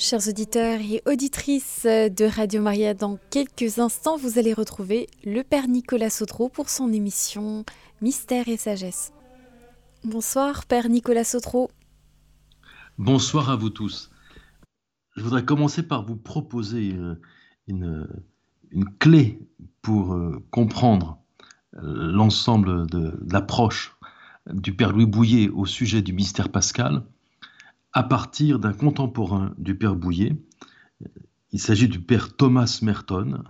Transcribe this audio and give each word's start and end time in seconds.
Chers 0.00 0.28
auditeurs 0.28 0.78
et 0.80 1.02
auditrices 1.06 1.84
de 1.84 2.24
Radio 2.24 2.62
Maria, 2.62 2.94
dans 2.94 3.18
quelques 3.30 3.80
instants, 3.80 4.16
vous 4.16 4.38
allez 4.38 4.52
retrouver 4.52 5.08
le 5.24 5.42
Père 5.42 5.66
Nicolas 5.66 6.08
Sautreau 6.08 6.48
pour 6.48 6.68
son 6.68 6.92
émission 6.92 7.64
Mystère 8.00 8.46
et 8.46 8.56
Sagesse. 8.56 9.12
Bonsoir, 10.04 10.66
Père 10.66 10.88
Nicolas 10.88 11.24
Sautreau. 11.24 11.68
Bonsoir 12.96 13.50
à 13.50 13.56
vous 13.56 13.70
tous. 13.70 14.12
Je 15.16 15.24
voudrais 15.24 15.44
commencer 15.44 15.82
par 15.82 16.06
vous 16.06 16.14
proposer 16.14 16.94
euh, 16.94 17.20
une, 17.66 18.06
une 18.70 18.88
clé 19.00 19.40
pour 19.82 20.14
euh, 20.14 20.46
comprendre 20.52 21.18
euh, 21.74 22.12
l'ensemble 22.12 22.86
de, 22.86 23.18
l'approche 23.28 23.96
du 24.46 24.76
Père 24.76 24.92
Louis 24.92 25.06
Bouillet 25.06 25.48
au 25.48 25.66
sujet 25.66 26.02
du 26.02 26.12
mystère 26.12 26.50
pascal 26.50 27.02
à 27.92 28.02
partir 28.02 28.58
d'un 28.58 28.72
contemporain 28.72 29.54
du 29.58 29.76
Père 29.76 29.96
Bouillet. 29.96 30.36
Il 31.52 31.60
s'agit 31.60 31.88
du 31.88 32.00
Père 32.00 32.36
Thomas 32.36 32.80
Merton, 32.82 33.42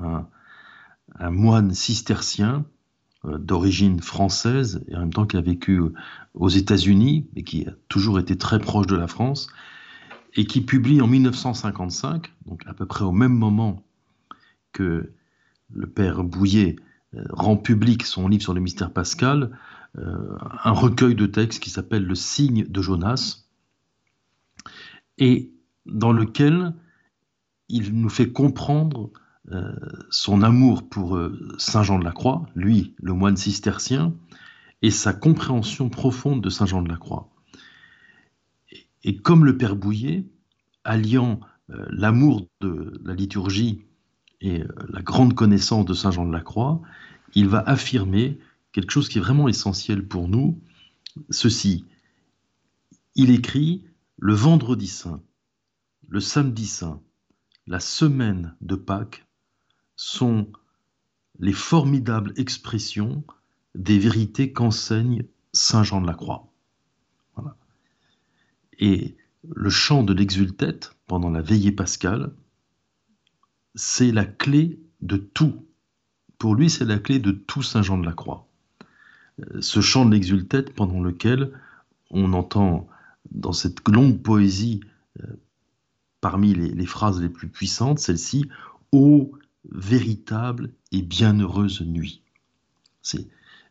un, 1.18 1.30
moine 1.30 1.74
cistercien 1.74 2.64
euh, 3.24 3.38
d'origine 3.38 4.00
française 4.00 4.84
et 4.88 4.94
en 4.94 5.00
même 5.00 5.12
temps 5.12 5.26
qui 5.26 5.36
a 5.36 5.40
vécu 5.40 5.80
aux 6.34 6.48
États-Unis 6.48 7.28
et 7.34 7.42
qui 7.42 7.66
a 7.66 7.72
toujours 7.88 8.18
été 8.20 8.38
très 8.38 8.60
proche 8.60 8.86
de 8.86 8.94
la 8.94 9.08
France 9.08 9.48
et 10.34 10.44
qui 10.44 10.60
publie 10.60 11.00
en 11.00 11.08
1955, 11.08 12.32
donc 12.46 12.62
à 12.66 12.74
peu 12.74 12.86
près 12.86 13.04
au 13.04 13.12
même 13.12 13.32
moment 13.32 13.84
que 14.72 15.12
le 15.70 15.86
Père 15.86 16.22
Bouillet 16.22 16.76
euh, 17.14 17.24
rend 17.30 17.56
public 17.56 18.04
son 18.04 18.28
livre 18.28 18.42
sur 18.42 18.54
le 18.54 18.60
mystère 18.60 18.92
pascal, 18.92 19.58
euh, 19.96 20.36
un 20.64 20.72
recueil 20.72 21.14
de 21.14 21.26
textes 21.26 21.62
qui 21.62 21.70
s'appelle 21.70 22.04
Le 22.04 22.14
signe 22.14 22.64
de 22.68 22.82
Jonas, 22.82 23.47
et 25.18 25.52
dans 25.86 26.12
lequel 26.12 26.74
il 27.68 27.92
nous 28.00 28.08
fait 28.08 28.32
comprendre 28.32 29.10
euh, 29.52 29.74
son 30.10 30.42
amour 30.42 30.88
pour 30.88 31.16
euh, 31.16 31.54
Saint 31.58 31.82
Jean 31.82 31.98
de 31.98 32.04
la 32.04 32.12
Croix, 32.12 32.46
lui, 32.54 32.94
le 32.98 33.12
moine 33.12 33.36
cistercien, 33.36 34.14
et 34.82 34.90
sa 34.90 35.12
compréhension 35.12 35.88
profonde 35.88 36.42
de 36.42 36.50
Saint 36.50 36.66
Jean 36.66 36.82
de 36.82 36.88
la 36.88 36.96
Croix. 36.96 37.30
Et, 39.04 39.16
comme 39.16 39.44
le 39.44 39.56
Père 39.56 39.76
Bouillet, 39.76 40.26
alliant 40.84 41.40
euh, 41.70 41.86
l'amour 41.90 42.46
de 42.60 43.00
la 43.04 43.14
liturgie 43.14 43.82
et 44.40 44.62
la 44.88 45.02
grande 45.02 45.34
connaissance 45.34 45.84
de 45.84 45.94
Saint 45.94 46.10
Jean 46.12 46.26
de 46.26 46.32
la 46.32 46.40
Croix, 46.40 46.80
il 47.34 47.48
va 47.48 47.58
affirmer 47.60 48.38
quelque 48.72 48.92
chose 48.92 49.08
qui 49.08 49.18
est 49.18 49.20
vraiment 49.20 49.48
essentiel 49.48 50.06
pour 50.06 50.28
nous, 50.28 50.60
ceci. 51.30 51.84
Il 53.16 53.30
écrit 53.30 53.87
le 54.18 54.34
vendredi 54.34 54.88
saint, 54.88 55.22
le 56.08 56.20
samedi 56.20 56.66
saint, 56.66 57.00
la 57.66 57.80
semaine 57.80 58.56
de 58.60 58.74
Pâques 58.74 59.24
sont 59.94 60.50
les 61.38 61.52
formidables 61.52 62.32
expressions 62.36 63.24
des 63.74 63.98
vérités 63.98 64.52
qu'enseigne 64.52 65.24
Saint 65.52 65.84
Jean 65.84 66.00
de 66.00 66.06
la 66.06 66.14
Croix. 66.14 66.50
Et 68.80 69.16
le 69.48 69.70
chant 69.70 70.02
de 70.02 70.12
l'exultète 70.12 70.92
pendant 71.06 71.30
la 71.30 71.42
veillée 71.42 71.72
pascale, 71.72 72.32
c'est 73.74 74.12
la 74.12 74.24
clé 74.24 74.80
de 75.00 75.16
tout. 75.16 75.64
Pour 76.38 76.54
lui, 76.54 76.70
c'est 76.70 76.84
la 76.84 76.98
clé 76.98 77.18
de 77.18 77.32
tout 77.32 77.62
Saint 77.62 77.82
Jean 77.82 77.98
de 77.98 78.06
la 78.06 78.12
Croix. 78.12 78.46
Ce 79.60 79.80
chant 79.80 80.04
de 80.04 80.12
l'exultète 80.12 80.74
pendant 80.74 81.00
lequel 81.00 81.52
on 82.10 82.32
entend 82.32 82.88
dans 83.30 83.52
cette 83.52 83.86
longue 83.88 84.22
poésie, 84.22 84.80
euh, 85.20 85.26
parmi 86.20 86.54
les, 86.54 86.86
phrases 86.86 87.20
les 87.20 87.28
plus 87.28 87.48
puissantes, 87.48 87.98
celle-ci, 87.98 88.46
Ô 88.90 89.32
véritable 89.70 90.72
et 90.92 91.02
bienheureuse 91.02 91.82
nuit. 91.82 92.22
C'est 93.02 93.28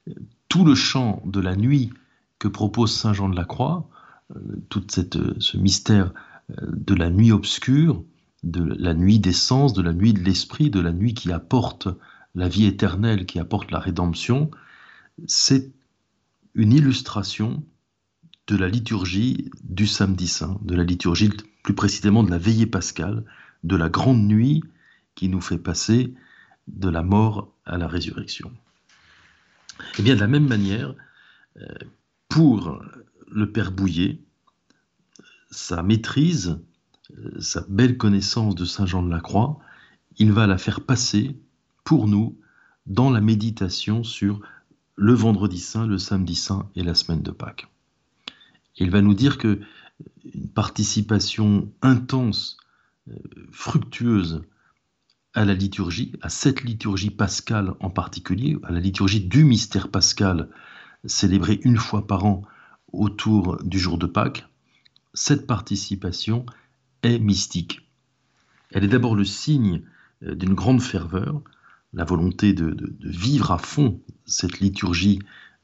euh, 0.07 0.13
tout 0.47 0.63
le 0.63 0.75
chant 0.75 1.21
de 1.25 1.39
la 1.39 1.55
nuit 1.55 1.91
que 2.39 2.47
propose 2.47 2.93
Saint 2.93 3.13
Jean 3.13 3.29
de 3.29 3.35
la 3.35 3.45
Croix, 3.45 3.89
euh, 4.35 4.39
tout 4.69 4.85
ce 4.89 5.57
mystère 5.57 6.13
de 6.61 6.93
la 6.93 7.09
nuit 7.09 7.31
obscure, 7.31 8.03
de 8.43 8.63
la 8.63 8.93
nuit 8.93 9.19
des 9.19 9.33
sens, 9.33 9.73
de 9.73 9.81
la 9.81 9.91
nuit 9.91 10.13
de 10.13 10.19
l'esprit, 10.19 10.69
de 10.69 10.79
la 10.79 10.93
nuit 10.93 11.13
qui 11.13 11.31
apporte 11.31 11.89
la 12.35 12.47
vie 12.47 12.65
éternelle, 12.65 13.25
qui 13.25 13.39
apporte 13.39 13.71
la 13.71 13.79
rédemption, 13.79 14.51
c'est 15.25 15.71
une 16.53 16.71
illustration 16.71 17.63
de 18.47 18.55
la 18.55 18.67
liturgie 18.69 19.51
du 19.63 19.87
samedi 19.87 20.27
saint, 20.27 20.57
de 20.61 20.75
la 20.75 20.83
liturgie 20.83 21.29
plus 21.63 21.75
précisément 21.75 22.23
de 22.23 22.31
la 22.31 22.37
veillée 22.37 22.65
pascale, 22.65 23.23
de 23.63 23.75
la 23.75 23.89
grande 23.89 24.25
nuit 24.25 24.63
qui 25.15 25.27
nous 25.29 25.41
fait 25.41 25.57
passer 25.57 26.13
de 26.67 26.89
la 26.89 27.03
mort 27.03 27.53
à 27.65 27.77
la 27.77 27.87
résurrection. 27.87 28.51
Et 29.79 29.83
eh 29.99 30.01
bien 30.01 30.15
de 30.15 30.19
la 30.19 30.27
même 30.27 30.47
manière, 30.47 30.95
euh, 31.57 31.67
pour 32.29 32.81
le 33.29 33.51
Père 33.51 33.71
Bouillet, 33.71 34.19
sa 35.51 35.83
maîtrise, 35.83 36.59
euh, 37.17 37.39
sa 37.39 37.65
belle 37.67 37.97
connaissance 37.97 38.55
de 38.55 38.65
Saint 38.65 38.85
Jean 38.85 39.03
de 39.03 39.11
la 39.11 39.19
Croix, 39.19 39.59
il 40.17 40.31
va 40.31 40.47
la 40.47 40.57
faire 40.57 40.81
passer 40.81 41.35
pour 41.83 42.07
nous 42.07 42.37
dans 42.85 43.09
la 43.09 43.21
méditation 43.21 44.03
sur 44.03 44.41
le 44.95 45.13
vendredi 45.13 45.59
saint, 45.59 45.85
le 45.85 45.97
samedi 45.97 46.35
saint 46.35 46.69
et 46.75 46.83
la 46.83 46.95
semaine 46.95 47.21
de 47.21 47.31
Pâques. 47.31 47.67
Il 48.77 48.91
va 48.91 49.01
nous 49.01 49.13
dire 49.13 49.37
que 49.37 49.59
une 50.33 50.49
participation 50.49 51.71
intense, 51.81 52.57
euh, 53.09 53.13
fructueuse 53.51 54.43
à 55.33 55.45
la 55.45 55.53
liturgie, 55.53 56.13
à 56.21 56.29
cette 56.29 56.63
liturgie 56.63 57.11
pascale 57.11 57.73
en 57.79 57.89
particulier, 57.89 58.57
à 58.63 58.71
la 58.71 58.79
liturgie 58.79 59.21
du 59.21 59.43
mystère 59.43 59.89
pascal 59.89 60.49
célébrée 61.05 61.59
une 61.63 61.77
fois 61.77 62.07
par 62.07 62.25
an 62.25 62.43
autour 62.91 63.63
du 63.63 63.79
jour 63.79 63.97
de 63.97 64.07
Pâques, 64.07 64.47
cette 65.13 65.47
participation 65.47 66.45
est 67.03 67.19
mystique. 67.19 67.87
Elle 68.71 68.83
est 68.83 68.89
d'abord 68.89 69.15
le 69.15 69.25
signe 69.25 69.81
euh, 70.23 70.35
d'une 70.35 70.53
grande 70.53 70.81
ferveur, 70.81 71.41
la 71.93 72.03
volonté 72.03 72.53
de, 72.53 72.75
vivre 73.01 73.51
à 73.51 73.57
fond 73.57 74.01
cette 74.25 74.59
liturgie 74.59 75.19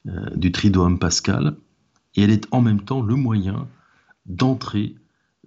euh, 0.06 0.30
du 0.34 0.52
Triduum 0.52 0.98
pascal, 0.98 1.56
et 2.14 2.22
elle 2.22 2.30
est 2.30 2.46
en 2.50 2.60
même 2.60 2.84
temps 2.84 3.02
le 3.02 3.14
moyen 3.14 3.68
d'entrer 4.26 4.96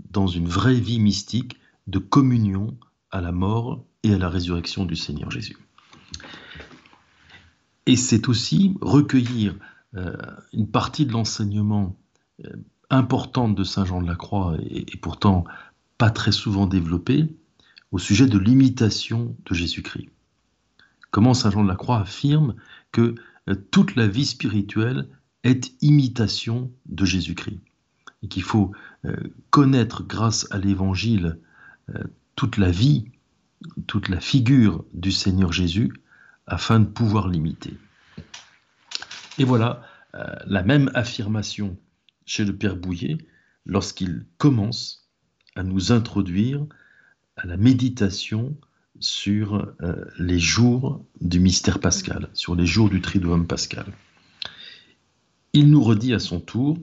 dans 0.09 0.27
une 0.27 0.47
vraie 0.47 0.79
vie 0.79 0.99
mystique 0.99 1.57
de 1.87 1.99
communion 1.99 2.77
à 3.11 3.21
la 3.21 3.31
mort 3.31 3.85
et 4.03 4.13
à 4.13 4.17
la 4.17 4.29
résurrection 4.29 4.85
du 4.85 4.95
Seigneur 4.95 5.31
Jésus. 5.31 5.57
Et 7.85 7.95
c'est 7.95 8.27
aussi 8.27 8.75
recueillir 8.81 9.55
euh, 9.95 10.15
une 10.53 10.69
partie 10.69 11.05
de 11.05 11.13
l'enseignement 11.13 11.97
euh, 12.45 12.49
importante 12.89 13.55
de 13.55 13.63
Saint 13.63 13.85
Jean 13.85 14.01
de 14.01 14.07
la 14.07 14.15
Croix 14.15 14.57
et, 14.69 14.85
pourtant 15.01 15.45
pas 15.97 16.09
très 16.09 16.31
souvent 16.31 16.67
développé 16.67 17.27
au 17.91 17.97
sujet 17.97 18.27
de 18.27 18.37
l'imitation 18.37 19.35
de 19.45 19.53
Jésus-Christ. 19.53 20.09
Comment 21.11 21.33
Saint 21.33 21.51
Jean 21.51 21.63
de 21.63 21.69
la 21.69 21.75
Croix 21.75 21.99
affirme 21.99 22.55
que 22.91 23.15
euh, 23.49 23.55
toute 23.71 23.95
la 23.95 24.07
vie 24.07 24.25
spirituelle 24.25 25.07
est 25.47 25.71
imitation 25.81 26.71
de 26.85 27.05
Jésus-Christ. 27.05 27.61
Et 28.23 28.27
qu'il 28.27 28.43
faut 28.43 28.71
euh, 29.05 29.15
connaître 29.49 30.03
grâce 30.03 30.47
à 30.51 30.57
l'Évangile 30.57 31.39
euh, 31.89 32.03
toute 32.35 32.57
la 32.57 32.71
vie, 32.71 33.05
toute 33.85 34.09
la 34.09 34.19
figure 34.19 34.83
du 34.93 35.11
Seigneur 35.11 35.51
Jésus 35.51 35.93
afin 36.47 36.79
de 36.79 36.85
pouvoir 36.85 37.27
l'imiter. 37.27 37.73
Et 39.37 39.43
voilà 39.43 39.83
euh, 40.15 40.25
la 40.45 40.63
même 40.63 40.91
affirmation 40.95 41.77
chez 42.25 42.43
le 42.43 42.55
Père 42.55 42.75
Bouillet 42.75 43.17
lorsqu'il 43.65 44.25
commence 44.37 45.07
à 45.55 45.63
nous 45.63 45.91
introduire 45.91 46.65
à 47.35 47.45
la 47.45 47.57
méditation 47.57 48.57
sur 48.99 49.71
les 50.17 50.39
jours 50.39 51.05
du 51.21 51.39
mystère 51.39 51.79
pascal, 51.79 52.29
sur 52.33 52.55
les 52.55 52.65
jours 52.65 52.89
du 52.89 52.99
Triduum 52.99 53.45
pascal 53.45 53.85
il 55.57 55.71
nous 55.71 55.83
redit 55.83 56.13
à 56.13 56.19
son 56.19 56.39
tour, 56.39 56.77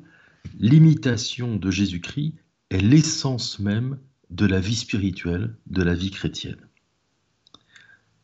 l'imitation 0.59 1.55
de 1.55 1.71
Jésus-Christ 1.71 2.35
est 2.71 2.81
l'essence 2.81 3.61
même 3.61 4.01
de 4.31 4.47
la 4.47 4.59
vie 4.59 4.75
spirituelle, 4.75 5.55
de 5.69 5.85
la 5.85 5.95
vie 5.95 6.11
chrétienne. 6.11 6.69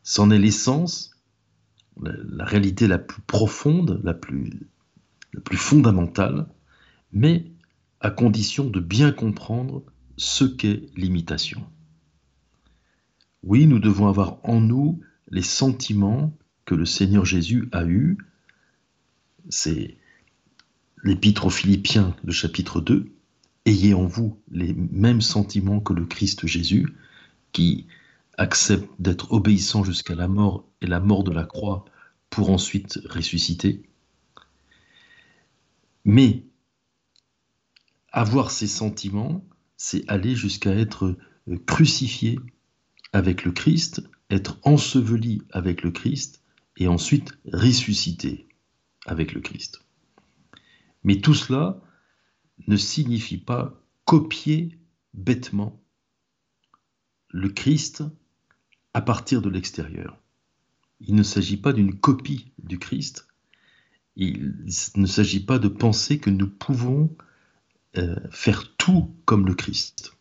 C'en 0.03 0.29
est 0.29 0.37
l'essence, 0.37 1.11
la, 2.01 2.43
réalité 2.43 2.87
la 2.87 2.97
plus 2.97 3.21
profonde, 3.21 4.01
la 4.03 4.13
plus, 4.13 4.51
fondamentale, 5.53 6.47
mais 7.13 7.45
à 8.01 8.09
condition 8.09 8.69
de 8.69 8.81
bien 8.81 9.13
comprendre 9.13 9.83
ce 10.17 10.43
qu'est 10.43 10.89
l'imitation. 10.97 11.65
Oui, 13.41 13.67
nous 13.67 13.79
devons 13.79 14.07
avoir 14.07 14.39
en 14.43 14.59
nous 14.59 14.99
les 15.29 15.43
sentiments 15.43 16.37
que 16.65 16.75
le 16.75 16.85
Seigneur 16.85 17.23
Jésus 17.23 17.69
a 17.71 17.85
eus. 17.85 18.17
C'est 19.47 19.97
l'Épître 21.03 21.45
aux 21.45 21.49
Philippiens, 21.49 22.15
le 22.23 22.31
chapitre 22.31 22.81
2, 22.81 23.11
ayez 23.65 23.93
en 23.93 24.05
vous 24.05 24.37
les 24.51 24.73
mêmes 24.73 25.21
sentiments 25.21 25.79
que 25.79 25.93
le 25.93 26.05
Christ 26.05 26.45
Jésus, 26.47 26.95
qui 27.51 27.87
accepte 28.37 28.89
d'être 28.99 29.31
obéissant 29.31 29.83
jusqu'à 29.83 30.15
la 30.15 30.27
mort 30.27 30.65
et 30.81 30.87
la 30.87 30.99
mort 30.99 31.23
de 31.23 31.31
la 31.31 31.43
croix 31.43 31.85
pour 32.29 32.49
ensuite 32.49 32.99
ressusciter. 33.09 33.83
Mais 36.05 36.43
avoir 38.11 38.51
ces 38.51 38.67
sentiments, 38.67 39.43
c'est 39.77 40.07
aller 40.07 40.35
jusqu'à 40.35 40.73
être 40.73 41.17
crucifié 41.65 42.39
avec 43.13 43.43
le 43.43 43.51
Christ, 43.51 44.01
être 44.29 44.57
enseveli 44.63 45.41
avec 45.51 45.83
le 45.83 45.91
Christ 45.91 46.41
et 46.77 46.87
ensuite 46.87 47.33
ressuscité 47.51 48.47
avec 49.05 49.33
le 49.33 49.41
Christ. 49.41 49.81
Mais 51.03 51.19
tout 51.19 51.33
cela 51.33 51.81
ne 52.67 52.77
signifie 52.77 53.37
pas 53.37 53.81
copier 54.05 54.79
bêtement 55.13 55.81
le 57.29 57.49
Christ 57.49 58.03
à 58.93 59.01
partir 59.01 59.41
de 59.41 59.49
l'extérieur. 59.49 60.21
Il 60.99 61.15
ne 61.15 61.23
s'agit 61.23 61.57
pas 61.57 61.73
d'une 61.73 61.97
copie 61.97 62.51
du 62.59 62.77
Christ. 62.77 63.27
Il 64.15 64.65
ne 64.95 65.05
s'agit 65.05 65.43
pas 65.43 65.57
de 65.57 65.67
penser 65.67 66.19
que 66.19 66.29
nous 66.29 66.49
pouvons 66.49 67.15
euh, 67.97 68.15
faire 68.29 68.75
tout 68.75 69.15
comme 69.25 69.47
le 69.47 69.55
Christ. 69.55 70.13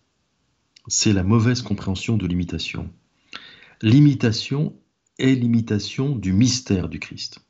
C'est 0.86 1.12
la 1.12 1.22
mauvaise 1.22 1.62
compréhension 1.62 2.16
de 2.16 2.26
l'imitation. 2.26 2.92
L'imitation 3.82 4.76
est 5.18 5.34
l'imitation 5.34 6.16
du 6.16 6.32
mystère 6.32 6.88
du 6.88 6.98
Christ, 6.98 7.40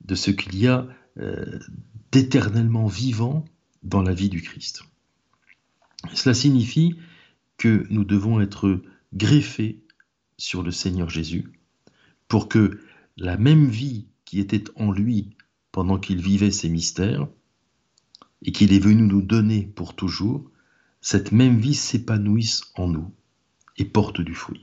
de 0.00 0.14
ce 0.14 0.30
qu'il 0.30 0.56
y 0.56 0.66
a 0.66 0.88
d'éternellement 2.12 2.86
vivant 2.86 3.44
dans 3.82 4.02
la 4.02 4.14
vie 4.14 4.28
du 4.28 4.42
Christ. 4.42 4.82
Cela 6.14 6.34
signifie 6.34 6.96
que 7.56 7.86
nous 7.90 8.04
devons 8.04 8.40
être 8.40 8.80
greffés 9.12 9.82
sur 10.36 10.62
le 10.62 10.70
Seigneur 10.70 11.10
Jésus 11.10 11.52
pour 12.28 12.48
que 12.48 12.80
la 13.16 13.36
même 13.36 13.66
vie 13.68 14.06
qui 14.24 14.38
était 14.38 14.64
en 14.76 14.92
lui 14.92 15.36
pendant 15.72 15.98
qu'il 15.98 16.20
vivait 16.20 16.50
ses 16.50 16.68
mystères 16.68 17.28
et 18.42 18.52
qu'il 18.52 18.72
est 18.72 18.78
venu 18.78 19.02
nous 19.02 19.22
donner 19.22 19.62
pour 19.62 19.96
toujours, 19.96 20.50
cette 21.00 21.32
même 21.32 21.58
vie 21.58 21.74
s'épanouisse 21.74 22.62
en 22.76 22.88
nous 22.88 23.12
et 23.76 23.84
porte 23.84 24.20
du 24.20 24.34
fruit. 24.34 24.62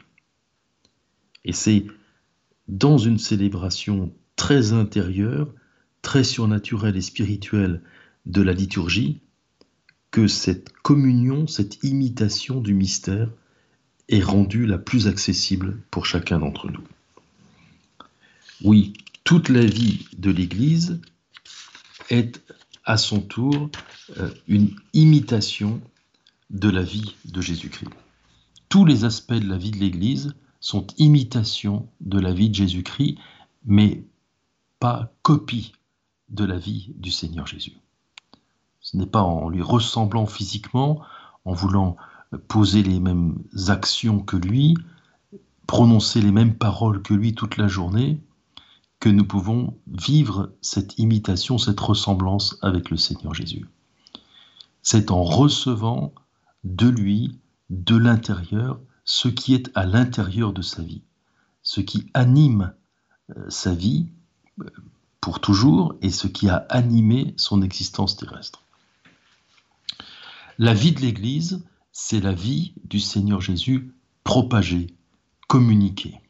Et 1.43 1.53
c'est 1.53 1.85
dans 2.67 2.97
une 2.97 3.17
célébration 3.17 4.13
très 4.35 4.73
intérieure, 4.73 5.53
très 6.05 6.23
surnaturelle 6.23 6.95
et 6.95 7.01
spirituelle 7.01 7.81
de 8.27 8.43
la 8.43 8.53
liturgie 8.53 9.21
que 10.11 10.27
cette 10.27 10.69
communion, 10.83 11.47
cette 11.47 11.83
imitation 11.83 12.61
du 12.61 12.75
mystère 12.75 13.27
est 14.07 14.21
rendue 14.21 14.67
la 14.67 14.77
plus 14.77 15.07
accessible 15.07 15.81
pour 15.89 16.05
chacun 16.05 16.37
d'entre 16.37 16.69
nous. 16.69 16.83
Oui, 18.63 18.93
toute 19.23 19.49
la 19.49 19.65
vie 19.65 20.05
de 20.17 20.29
l'Église 20.29 21.01
est 22.11 22.39
à 22.83 22.97
son 22.97 23.19
tour 23.19 23.71
euh, 24.17 24.29
une 24.47 24.75
imitation 24.93 25.81
de 26.51 26.69
la 26.69 26.83
vie 26.83 27.15
de 27.25 27.41
Jésus-Christ. 27.41 27.89
Tous 28.69 28.85
les 28.85 29.05
aspects 29.05 29.33
de 29.33 29.49
la 29.49 29.57
vie 29.57 29.71
de 29.71 29.79
l'Église 29.79 30.35
sont 30.59 30.85
imitation 30.99 31.89
de 31.99 32.19
la 32.19 32.31
vie 32.31 32.49
de 32.49 32.55
Jésus-Christ, 32.55 33.17
mais 33.65 34.03
pas 34.79 35.11
copie 35.23 35.73
de 36.29 36.45
la 36.45 36.57
vie 36.57 36.93
du 36.95 37.11
Seigneur 37.11 37.47
Jésus. 37.47 37.77
Ce 38.79 38.97
n'est 38.97 39.05
pas 39.05 39.21
en 39.21 39.49
lui 39.49 39.61
ressemblant 39.61 40.25
physiquement, 40.25 41.01
en 41.45 41.53
voulant 41.53 41.97
poser 42.47 42.83
les 42.83 42.99
mêmes 42.99 43.37
actions 43.67 44.19
que 44.19 44.37
lui, 44.37 44.75
prononcer 45.67 46.21
les 46.21 46.31
mêmes 46.31 46.55
paroles 46.55 47.01
que 47.01 47.13
lui 47.13 47.33
toute 47.33 47.57
la 47.57 47.67
journée, 47.67 48.21
que 48.99 49.09
nous 49.09 49.25
pouvons 49.25 49.77
vivre 49.87 50.53
cette 50.61 50.97
imitation, 50.97 51.57
cette 51.57 51.79
ressemblance 51.79 52.57
avec 52.61 52.89
le 52.89 52.97
Seigneur 52.97 53.33
Jésus. 53.33 53.65
C'est 54.81 55.11
en 55.11 55.23
recevant 55.23 56.13
de 56.63 56.87
lui, 56.87 57.39
de 57.69 57.95
l'intérieur, 57.95 58.79
ce 59.03 59.27
qui 59.27 59.53
est 59.53 59.71
à 59.75 59.85
l'intérieur 59.85 60.53
de 60.53 60.61
sa 60.61 60.81
vie, 60.81 61.03
ce 61.61 61.81
qui 61.81 62.09
anime 62.13 62.73
euh, 63.35 63.49
sa 63.49 63.73
vie 63.73 64.07
euh, 64.61 64.69
toujours 65.33 65.95
et 66.01 66.09
ce 66.09 66.27
qui 66.27 66.49
a 66.49 66.65
animé 66.69 67.33
son 67.37 67.61
existence 67.61 68.15
terrestre. 68.15 68.63
La 70.57 70.73
vie 70.73 70.93
de 70.93 71.01
l'Église, 71.01 71.65
c'est 71.91 72.21
la 72.21 72.33
vie 72.33 72.73
du 72.83 72.99
Seigneur 72.99 73.41
Jésus 73.41 73.93
propagée, 74.23 74.87
communiquée, 75.47 76.21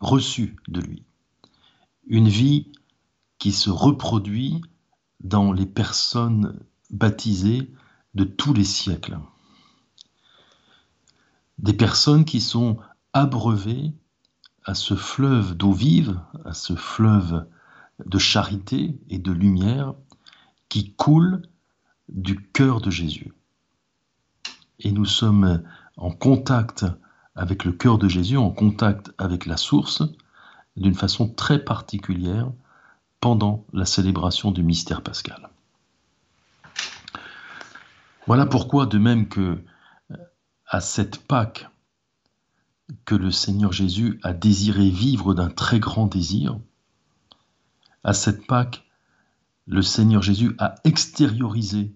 reçue 0.00 0.56
de 0.68 0.80
lui. 0.80 1.02
Une 2.06 2.28
vie 2.28 2.72
qui 3.38 3.52
se 3.52 3.70
reproduit 3.70 4.60
dans 5.20 5.52
les 5.52 5.66
personnes 5.66 6.58
baptisées 6.90 7.70
de 8.14 8.24
tous 8.24 8.52
les 8.52 8.64
siècles. 8.64 9.18
Des 11.58 11.72
personnes 11.72 12.24
qui 12.24 12.40
sont 12.40 12.78
abreuvées 13.12 13.92
à 14.64 14.74
ce 14.74 14.94
fleuve 14.94 15.56
d'eau 15.56 15.72
vive, 15.72 16.20
à 16.44 16.52
ce 16.52 16.74
fleuve 16.74 17.46
de 18.04 18.18
charité 18.18 18.98
et 19.08 19.18
de 19.18 19.32
lumière 19.32 19.94
qui 20.68 20.92
coule 20.92 21.42
du 22.08 22.40
cœur 22.40 22.80
de 22.80 22.90
Jésus. 22.90 23.32
Et 24.80 24.92
nous 24.92 25.04
sommes 25.04 25.62
en 25.96 26.10
contact 26.10 26.86
avec 27.34 27.64
le 27.64 27.72
cœur 27.72 27.98
de 27.98 28.08
Jésus, 28.08 28.36
en 28.36 28.50
contact 28.50 29.12
avec 29.18 29.46
la 29.46 29.56
source, 29.56 30.02
d'une 30.76 30.94
façon 30.94 31.28
très 31.28 31.58
particulière 31.58 32.50
pendant 33.20 33.64
la 33.72 33.84
célébration 33.84 34.52
du 34.52 34.62
mystère 34.62 35.02
pascal. 35.02 35.48
Voilà 38.26 38.46
pourquoi, 38.46 38.86
de 38.86 38.98
même 38.98 39.28
que 39.28 39.62
euh, 40.10 40.16
à 40.66 40.80
cette 40.80 41.26
Pâque 41.26 41.68
que 43.04 43.14
le 43.14 43.30
Seigneur 43.30 43.72
Jésus 43.72 44.20
a 44.22 44.32
désiré 44.32 44.90
vivre 44.90 45.34
d'un 45.34 45.48
très 45.48 45.80
grand 45.80 46.06
désir, 46.06 46.58
à 48.04 48.14
cette 48.14 48.46
Pâque, 48.46 48.84
le 49.66 49.82
Seigneur 49.82 50.22
Jésus 50.22 50.54
a 50.58 50.76
extériorisé 50.84 51.94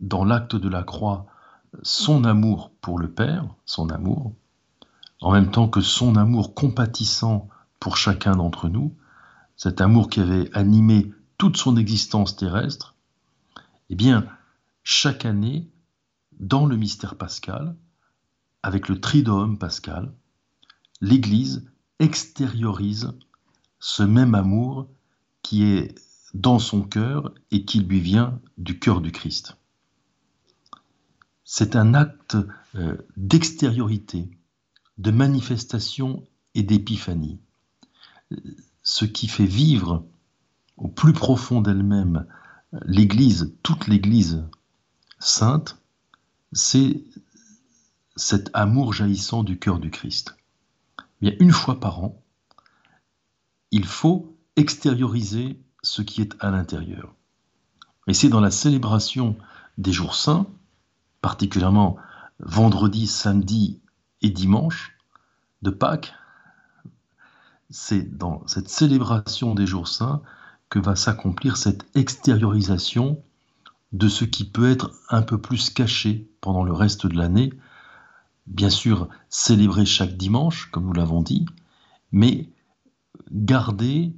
dans 0.00 0.24
l'acte 0.24 0.56
de 0.56 0.68
la 0.68 0.82
croix 0.82 1.26
son 1.82 2.24
amour 2.24 2.72
pour 2.80 2.98
le 2.98 3.10
Père, 3.10 3.46
son 3.64 3.90
amour, 3.90 4.32
en 5.20 5.32
même 5.32 5.50
temps 5.50 5.68
que 5.68 5.80
son 5.80 6.16
amour 6.16 6.54
compatissant 6.54 7.48
pour 7.78 7.96
chacun 7.96 8.36
d'entre 8.36 8.68
nous, 8.68 8.94
cet 9.56 9.80
amour 9.80 10.08
qui 10.08 10.20
avait 10.20 10.50
animé 10.56 11.12
toute 11.38 11.56
son 11.56 11.76
existence 11.76 12.36
terrestre, 12.36 12.94
eh 13.90 13.94
bien, 13.94 14.26
chaque 14.82 15.24
année, 15.24 15.68
dans 16.38 16.66
le 16.66 16.76
mystère 16.76 17.16
pascal, 17.16 17.76
avec 18.62 18.88
le 18.88 19.00
triduum 19.00 19.58
pascal, 19.58 20.12
l'Église 21.00 21.66
extériorise 21.98 23.12
ce 23.78 24.02
même 24.02 24.34
amour 24.34 24.88
qui 25.42 25.64
est 25.64 25.94
dans 26.34 26.58
son 26.58 26.82
cœur 26.82 27.34
et 27.50 27.64
qui 27.64 27.80
lui 27.80 28.00
vient 28.00 28.40
du 28.58 28.78
cœur 28.78 29.00
du 29.00 29.12
Christ. 29.12 29.56
C'est 31.44 31.74
un 31.74 31.94
acte 31.94 32.36
euh, 32.76 32.96
d'extériorité, 33.16 34.30
de 34.98 35.10
manifestation 35.10 36.26
et 36.54 36.62
d'épiphanie. 36.62 37.40
Ce 38.82 39.04
qui 39.04 39.26
fait 39.26 39.46
vivre 39.46 40.06
au 40.76 40.88
plus 40.88 41.12
profond 41.12 41.60
d'elle-même 41.60 42.26
l'Église, 42.84 43.54
toute 43.62 43.88
l'Église 43.88 44.44
sainte, 45.18 45.78
c'est 46.52 47.04
cet 48.16 48.50
amour 48.54 48.92
jaillissant 48.92 49.42
du 49.42 49.58
cœur 49.58 49.78
du 49.78 49.90
Christ. 49.90 50.36
Bien, 51.20 51.32
une 51.40 51.52
fois 51.52 51.80
par 51.80 52.02
an, 52.02 52.22
il 53.70 53.84
faut 53.84 54.29
extérioriser 54.56 55.60
ce 55.82 56.02
qui 56.02 56.20
est 56.20 56.36
à 56.40 56.50
l'intérieur. 56.50 57.14
Et 58.06 58.14
c'est 58.14 58.28
dans 58.28 58.40
la 58.40 58.50
célébration 58.50 59.36
des 59.78 59.92
jours 59.92 60.14
saints 60.14 60.46
particulièrement 61.20 61.96
vendredi, 62.38 63.06
samedi 63.06 63.80
et 64.22 64.30
dimanche 64.30 64.96
de 65.62 65.70
Pâques, 65.70 66.14
c'est 67.68 68.16
dans 68.16 68.46
cette 68.46 68.68
célébration 68.68 69.54
des 69.54 69.66
jours 69.66 69.88
saints 69.88 70.22
que 70.68 70.78
va 70.78 70.96
s'accomplir 70.96 71.56
cette 71.56 71.84
extériorisation 71.94 73.22
de 73.92 74.08
ce 74.08 74.24
qui 74.24 74.44
peut 74.44 74.70
être 74.70 74.92
un 75.08 75.22
peu 75.22 75.38
plus 75.38 75.70
caché 75.70 76.28
pendant 76.40 76.62
le 76.62 76.72
reste 76.72 77.06
de 77.06 77.16
l'année. 77.16 77.52
Bien 78.46 78.70
sûr, 78.70 79.08
célébrer 79.28 79.84
chaque 79.84 80.16
dimanche, 80.16 80.70
comme 80.70 80.86
nous 80.86 80.92
l'avons 80.92 81.22
dit, 81.22 81.46
mais 82.12 82.48
garder 83.30 84.14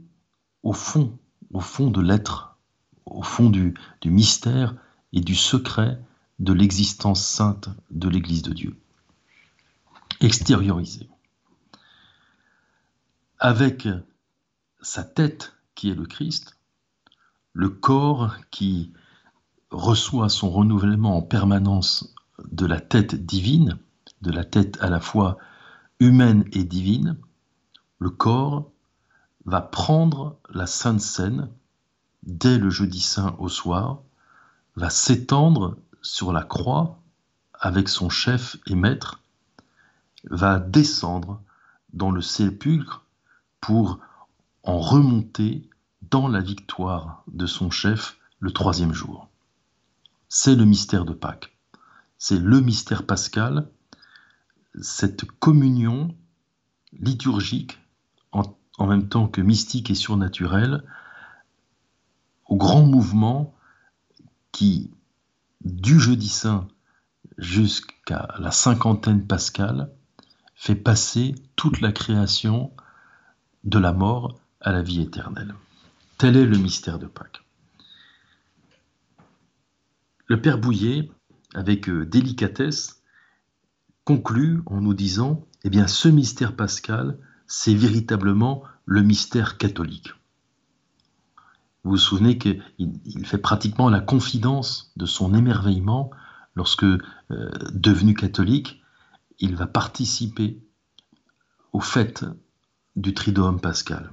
au 0.63 0.73
fond, 0.73 1.19
de 1.51 2.01
l'être, 2.01 2.57
au 3.05 3.23
fond 3.23 3.51
du, 3.51 3.75
du 4.01 4.11
mystère 4.11 4.75
et 5.13 5.21
du 5.21 5.35
secret 5.35 6.01
de 6.39 6.53
l'existence 6.53 7.25
sainte 7.25 7.69
de 7.91 8.09
l'Église 8.09 8.43
de 8.43 8.53
Dieu. 8.53 8.77
Extériorisé. 10.21 11.09
Avec 13.39 13.89
sa 14.81 15.05
tête 15.05 15.55
qui 15.75 15.91
est 15.91 15.95
le 15.95 16.07
Christ, 16.07 16.57
le 17.53 17.69
corps 17.69 18.37
qui 18.51 18.93
reçoit 19.71 20.29
son 20.29 20.51
renouvellement 20.51 21.17
en 21.17 21.23
permanence 21.23 22.15
de 22.51 22.67
la 22.67 22.81
tête 22.81 23.15
divine, 23.15 23.79
de 24.23 24.31
la 24.31 24.45
tête 24.45 24.79
à 24.81 24.91
la 24.91 25.01
fois 25.01 25.39
humaine 26.01 26.45
et 26.53 26.65
divine, 26.65 27.17
le 27.99 28.11
corps 28.11 28.72
va 29.45 29.61
prendre 29.61 30.39
la 30.51 30.67
Sainte 30.67 31.01
Seine 31.01 31.49
dès 32.23 32.59
le 32.59 32.71
jeudi 32.71 33.01
saint 33.01 33.35
au 33.39 33.49
soir, 33.49 34.01
va 34.77 34.91
s'étendre 34.91 35.77
sur 36.03 36.33
la 36.33 36.43
croix 36.43 36.99
avec 37.55 37.89
son 37.89 38.09
chef 38.09 38.57
et 38.67 38.75
maître, 38.75 39.21
va 40.31 40.59
descendre 40.59 41.41
dans 41.93 42.11
le 42.11 42.21
sépulcre 42.21 43.05
pour 43.61 43.99
en 44.63 44.79
remonter 44.79 45.69
dans 46.11 46.29
la 46.29 46.41
victoire 46.41 47.25
de 47.29 47.47
son 47.47 47.71
chef 47.71 48.19
le 48.39 48.53
troisième 48.53 48.93
jour. 48.93 49.29
C'est 50.29 50.55
le 50.55 50.65
mystère 50.65 51.05
de 51.05 51.13
Pâques. 51.13 51.57
C'est 52.19 52.39
le 52.39 52.61
mystère 52.61 53.05
pascal, 53.05 53.69
cette 54.81 55.25
communion 55.25 56.15
liturgique 56.93 57.82
en, 58.83 58.87
même 58.87 59.09
temps 59.09 59.29
que 59.29 59.41
mystique 59.41 59.91
et 59.91 59.95
surnaturelle 59.95 60.83
au 62.47 62.57
grand 62.57 62.83
mouvement 62.83 63.55
qui, 64.51 64.91
du 65.65 65.99
jeudi 65.99 66.29
saint 66.29 66.69
jusqu'à 67.39 68.29
la 68.39 68.51
cinquantaine 68.51 69.27
pascale, 69.27 69.91
fait 70.55 70.75
passer 70.75 71.35
toute 71.57 71.81
la 71.81 71.93
création 71.93 72.73
de 73.65 73.79
la 73.79 73.93
mort 73.93 74.39
à 74.61 74.73
la 74.73 74.83
vie 74.83 75.01
éternelle. 75.01 75.55
Tel 76.19 76.37
est 76.37 76.47
le 76.47 76.59
mystère 76.59 76.99
de 76.99 77.07
Pâques. 77.07 77.43
Le 80.27 80.41
Père 80.41 80.59
Bouillet, 80.59 81.11
avec 81.55 81.89
euh, 81.89 82.07
délicatesse, 82.07 83.03
conclut 84.05 84.63
en 84.67 84.81
nous 84.81 84.95
disant, 84.95 85.47
eh 85.65 85.71
bien, 85.71 85.87
ce 85.87 86.09
mystère 86.09 86.57
pascal, 86.57 87.19
c'est 87.47 87.75
véritablement 87.75 88.63
le 88.85 89.03
mystère 89.03 89.59
catholique. 89.59 90.13
Vous 91.85 91.93
vous 91.93 91.97
souvenez 91.97 92.39
qu'il 92.39 93.27
fait 93.27 93.39
pratiquement 93.39 93.89
la 93.89 94.01
confidence 94.01 94.93
de 94.97 95.07
son 95.07 95.35
émerveillement 95.35 96.11
lorsque, 96.55 96.85
euh, 96.85 97.01
devenu 97.73 98.15
catholique, 98.15 98.83
il 99.39 99.57
va 99.57 99.67
participer 99.67 100.63
au 101.73 101.81
fait 101.81 102.25
du 102.95 103.15
Triduum 103.15 103.61
pascal. 103.61 104.11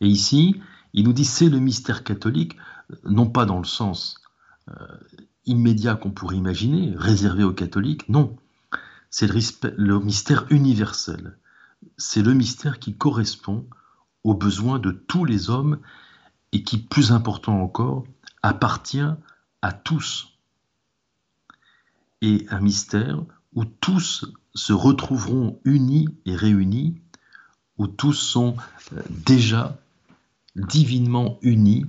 Et 0.00 0.06
ici, 0.06 0.60
il 0.92 1.04
nous 1.04 1.12
dit 1.12 1.24
c'est 1.24 1.48
le 1.48 1.58
mystère 1.58 2.04
catholique, 2.04 2.56
non 3.04 3.28
pas 3.28 3.46
dans 3.46 3.58
le 3.58 3.64
sens 3.64 4.20
euh, 4.68 4.86
immédiat 5.46 5.94
qu'on 5.94 6.10
pourrait 6.10 6.36
imaginer, 6.36 6.94
réservé 6.96 7.42
aux 7.44 7.52
catholiques, 7.52 8.08
non. 8.08 8.36
C'est 9.10 9.28
le 9.28 9.98
mystère 10.00 10.46
universel. 10.50 11.38
C'est 11.96 12.22
le 12.22 12.34
mystère 12.34 12.78
qui 12.78 12.94
correspond 12.94 13.66
aux 14.24 14.34
besoins 14.34 14.78
de 14.78 14.90
tous 14.90 15.24
les 15.24 15.50
hommes 15.50 15.78
et 16.52 16.62
qui, 16.62 16.78
plus 16.78 17.12
important 17.12 17.60
encore, 17.60 18.04
appartient 18.42 19.08
à 19.62 19.72
tous. 19.72 20.38
Et 22.22 22.46
un 22.50 22.60
mystère 22.60 23.22
où 23.54 23.64
tous 23.64 24.26
se 24.54 24.72
retrouveront 24.72 25.60
unis 25.64 26.08
et 26.24 26.34
réunis, 26.34 27.00
où 27.78 27.86
tous 27.86 28.14
sont 28.14 28.56
euh, 28.92 29.02
déjà 29.10 29.78
divinement 30.56 31.38
unis 31.42 31.86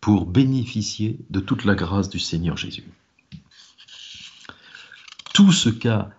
pour 0.00 0.26
bénéficier 0.26 1.18
de 1.30 1.40
toute 1.40 1.64
la 1.64 1.74
grâce 1.74 2.08
du 2.08 2.18
Seigneur 2.18 2.56
Jésus. 2.56 2.84
Tout 5.32 5.52
ce 5.52 5.68
qu'a 5.68 6.10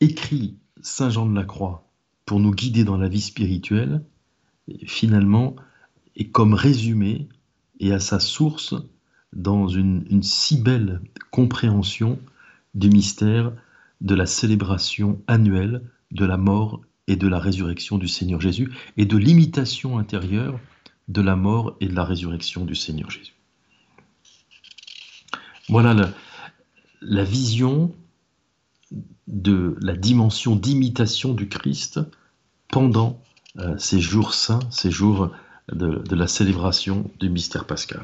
écrit 0.00 0.58
Saint 0.82 1.10
Jean 1.10 1.26
de 1.26 1.34
la 1.34 1.44
Croix 1.44 1.87
pour 2.28 2.40
nous 2.40 2.50
guider 2.50 2.84
dans 2.84 2.98
la 2.98 3.08
vie 3.08 3.22
spirituelle, 3.22 4.04
finalement, 4.84 5.56
et 6.14 6.28
comme 6.28 6.52
résumé 6.52 7.26
et 7.80 7.90
à 7.90 8.00
sa 8.00 8.20
source 8.20 8.74
dans 9.32 9.66
une, 9.66 10.22
si 10.22 10.60
belle 10.60 11.00
compréhension 11.30 12.18
du 12.74 12.90
mystère 12.90 13.52
de 14.02 14.14
la 14.14 14.26
célébration 14.26 15.22
annuelle 15.26 15.82
de 16.10 16.26
la 16.26 16.36
mort 16.36 16.82
et 17.06 17.16
de 17.16 17.26
la 17.26 17.38
résurrection 17.38 17.96
du 17.96 18.08
Seigneur 18.08 18.42
Jésus 18.42 18.70
et 18.98 19.06
de 19.06 19.16
l'imitation 19.16 19.98
intérieure 19.98 20.60
de 21.08 21.22
la 21.22 21.34
mort 21.34 21.78
et 21.80 21.88
de 21.88 21.94
la 21.94 22.04
résurrection 22.04 22.66
du 22.66 22.74
Seigneur 22.74 23.10
Jésus. 23.10 23.32
Voilà 25.70 26.12
la 27.00 27.24
vision 27.24 27.94
de 29.26 29.76
la 29.80 29.96
dimension 29.96 30.56
d'imitation 30.56 31.32
du 31.32 31.48
Christ 31.48 32.00
pendant 32.70 33.20
euh, 33.58 33.76
ces 33.78 34.00
jours 34.00 34.34
saints, 34.34 34.60
ces 34.70 34.90
jours 34.90 35.30
de, 35.72 36.14
la 36.14 36.26
célébration 36.26 37.10
du 37.18 37.28
mystère 37.28 37.66
pascal. 37.66 38.02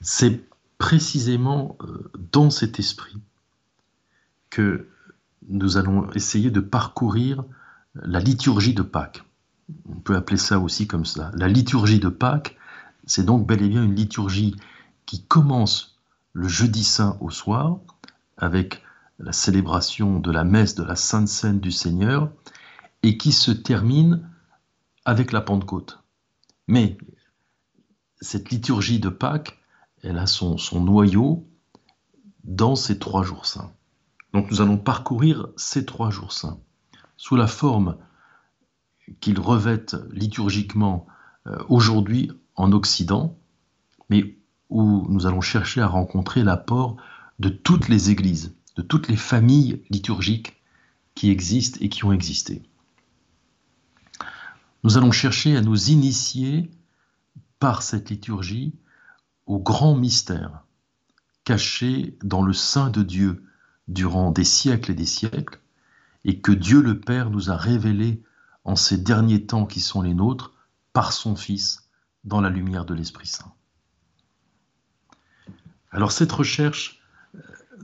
C'est 0.00 0.42
précisément 0.78 1.76
euh, 1.82 2.10
dans 2.32 2.50
cet 2.50 2.78
esprit 2.78 3.18
que 4.50 4.88
nous 5.48 5.76
allons 5.76 6.10
essayer 6.12 6.50
de 6.50 6.60
parcourir 6.60 7.44
la 7.94 8.20
liturgie 8.20 8.74
de 8.74 8.82
Pâques. 8.82 9.24
On 9.88 9.96
peut 9.96 10.16
appeler 10.16 10.38
ça 10.38 10.58
aussi 10.58 10.86
comme 10.86 11.04
ça. 11.04 11.30
La 11.34 11.48
liturgie 11.48 11.98
de 11.98 12.08
Pâques, 12.08 12.56
c'est 13.06 13.24
donc 13.24 13.46
bel 13.46 13.62
et 13.62 13.68
bien 13.68 13.82
une 13.82 13.94
liturgie 13.94 14.56
qui 15.06 15.22
commence 15.22 15.98
le 16.32 16.48
jeudi 16.48 16.84
saint 16.84 17.16
au 17.20 17.30
soir 17.30 17.78
avec 18.36 18.82
la 19.18 19.32
célébration 19.32 20.20
de 20.20 20.30
la 20.30 20.44
messe 20.44 20.74
de 20.74 20.84
la 20.84 20.94
Sainte 20.94 21.28
Seine 21.28 21.60
du 21.60 21.72
Seigneur 21.72 22.30
et 23.02 23.16
qui 23.16 23.32
se 23.32 23.50
termine 23.50 24.28
avec 25.04 25.32
la 25.32 25.40
Pentecôte. 25.40 26.00
Mais 26.66 26.98
cette 28.20 28.50
liturgie 28.50 29.00
de 29.00 29.08
Pâques, 29.08 29.58
elle 30.02 30.18
a 30.18 30.26
son, 30.26 30.56
noyau 30.74 31.48
dans 32.44 32.76
ces 32.76 32.98
trois 32.98 33.22
jours 33.22 33.46
saints. 33.46 33.72
Donc 34.32 34.50
nous 34.50 34.60
allons 34.60 34.78
parcourir 34.78 35.48
ces 35.56 35.84
trois 35.84 36.10
jours 36.10 36.32
saints 36.32 36.60
sous 37.16 37.36
la 37.36 37.46
forme 37.46 37.96
qu'ils 39.20 39.40
revêtent 39.40 39.96
liturgiquement 40.10 41.06
euh, 41.46 41.56
aujourd'hui 41.68 42.30
en 42.54 42.72
Occident, 42.72 43.38
mais 44.10 44.36
où 44.68 45.06
nous 45.08 45.26
allons 45.26 45.40
chercher 45.40 45.80
à 45.80 45.88
rencontrer 45.88 46.44
l'apport 46.44 46.96
de 47.38 47.48
toutes 47.48 47.88
les 47.88 48.10
églises, 48.10 48.54
de 48.76 48.82
toutes 48.82 49.08
les 49.08 49.16
familles 49.16 49.82
liturgiques 49.90 50.60
qui 51.14 51.30
existent 51.30 51.78
et 51.80 51.88
qui 51.88 52.04
ont 52.04 52.12
existé 52.12 52.62
nous 54.88 54.96
allons 54.96 55.12
chercher 55.12 55.54
à 55.54 55.60
nous 55.60 55.90
initier 55.90 56.70
par 57.58 57.82
cette 57.82 58.08
liturgie 58.08 58.74
au 59.44 59.58
grand 59.58 59.94
mystère 59.94 60.64
caché 61.44 62.16
dans 62.22 62.40
le 62.40 62.54
sein 62.54 62.88
de 62.88 63.02
Dieu 63.02 63.44
durant 63.86 64.30
des 64.30 64.44
siècles 64.44 64.92
et 64.92 64.94
des 64.94 65.04
siècles, 65.04 65.60
et 66.24 66.40
que 66.40 66.52
Dieu 66.52 66.80
le 66.80 66.98
Père 66.98 67.28
nous 67.28 67.50
a 67.50 67.56
révélé 67.58 68.22
en 68.64 68.76
ces 68.76 68.96
derniers 68.96 69.44
temps 69.44 69.66
qui 69.66 69.80
sont 69.80 70.00
les 70.00 70.14
nôtres 70.14 70.54
par 70.94 71.12
son 71.12 71.36
Fils 71.36 71.90
dans 72.24 72.40
la 72.40 72.48
lumière 72.48 72.86
de 72.86 72.94
l'Esprit 72.94 73.26
Saint. 73.26 73.52
Alors 75.90 76.12
cette 76.12 76.32
recherche 76.32 77.02
euh, 77.34 77.40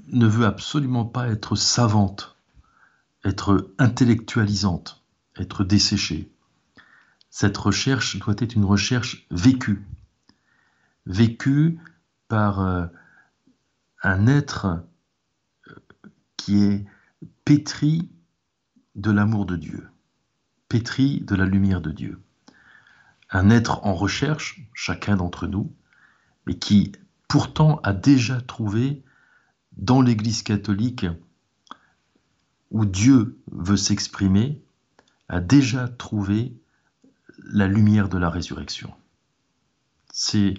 ne 0.06 0.26
veut 0.26 0.46
absolument 0.46 1.04
pas 1.04 1.28
être 1.28 1.54
savante, 1.54 2.38
être 3.26 3.75
intellectualisante, 3.78 5.04
être 5.37 5.64
desséchée 5.64 6.30
cette 7.35 7.59
recherche 7.59 8.17
doit 8.21 8.37
être 8.38 8.55
une 8.55 8.64
recherche 8.64 9.26
vécue, 9.33 9.85
vécue 11.05 11.81
par 12.29 12.61
euh, 12.61 12.87
un 14.05 14.29
être 14.29 14.85
euh, 15.67 15.75
qui 16.37 16.62
est 16.62 16.87
pétri 17.45 18.09
de 18.95 19.11
l'amour 19.11 19.47
de 19.47 19.57
Dieu, 19.57 19.88
pétri 20.69 21.23
de 21.23 21.35
la 21.35 21.45
lumière 21.45 21.81
de 21.81 21.91
Dieu. 21.91 22.23
Un 23.31 23.50
être 23.50 23.85
en 23.85 23.95
recherche, 23.95 24.61
chacun 24.73 25.17
d'entre 25.17 25.49
nous, 25.49 25.75
mais 26.47 26.57
qui 26.57 26.93
pourtant 27.26 27.81
a 27.83 27.93
déjà 27.93 28.41
trouvé 28.41 29.03
dans 29.73 30.03
l'Église 30.03 30.45
catholique 30.45 31.07
où 32.71 32.85
Dieu 32.85 33.41
veut 33.50 33.76
s'exprimer, 33.76 34.62
a 35.29 35.41
déjà 35.41 35.88
trouvé 35.88 36.57
la 37.44 37.66
lumière 37.66 38.08
de 38.08 38.18
la 38.18 38.30
résurrection. 38.30 38.92
C'est 40.12 40.54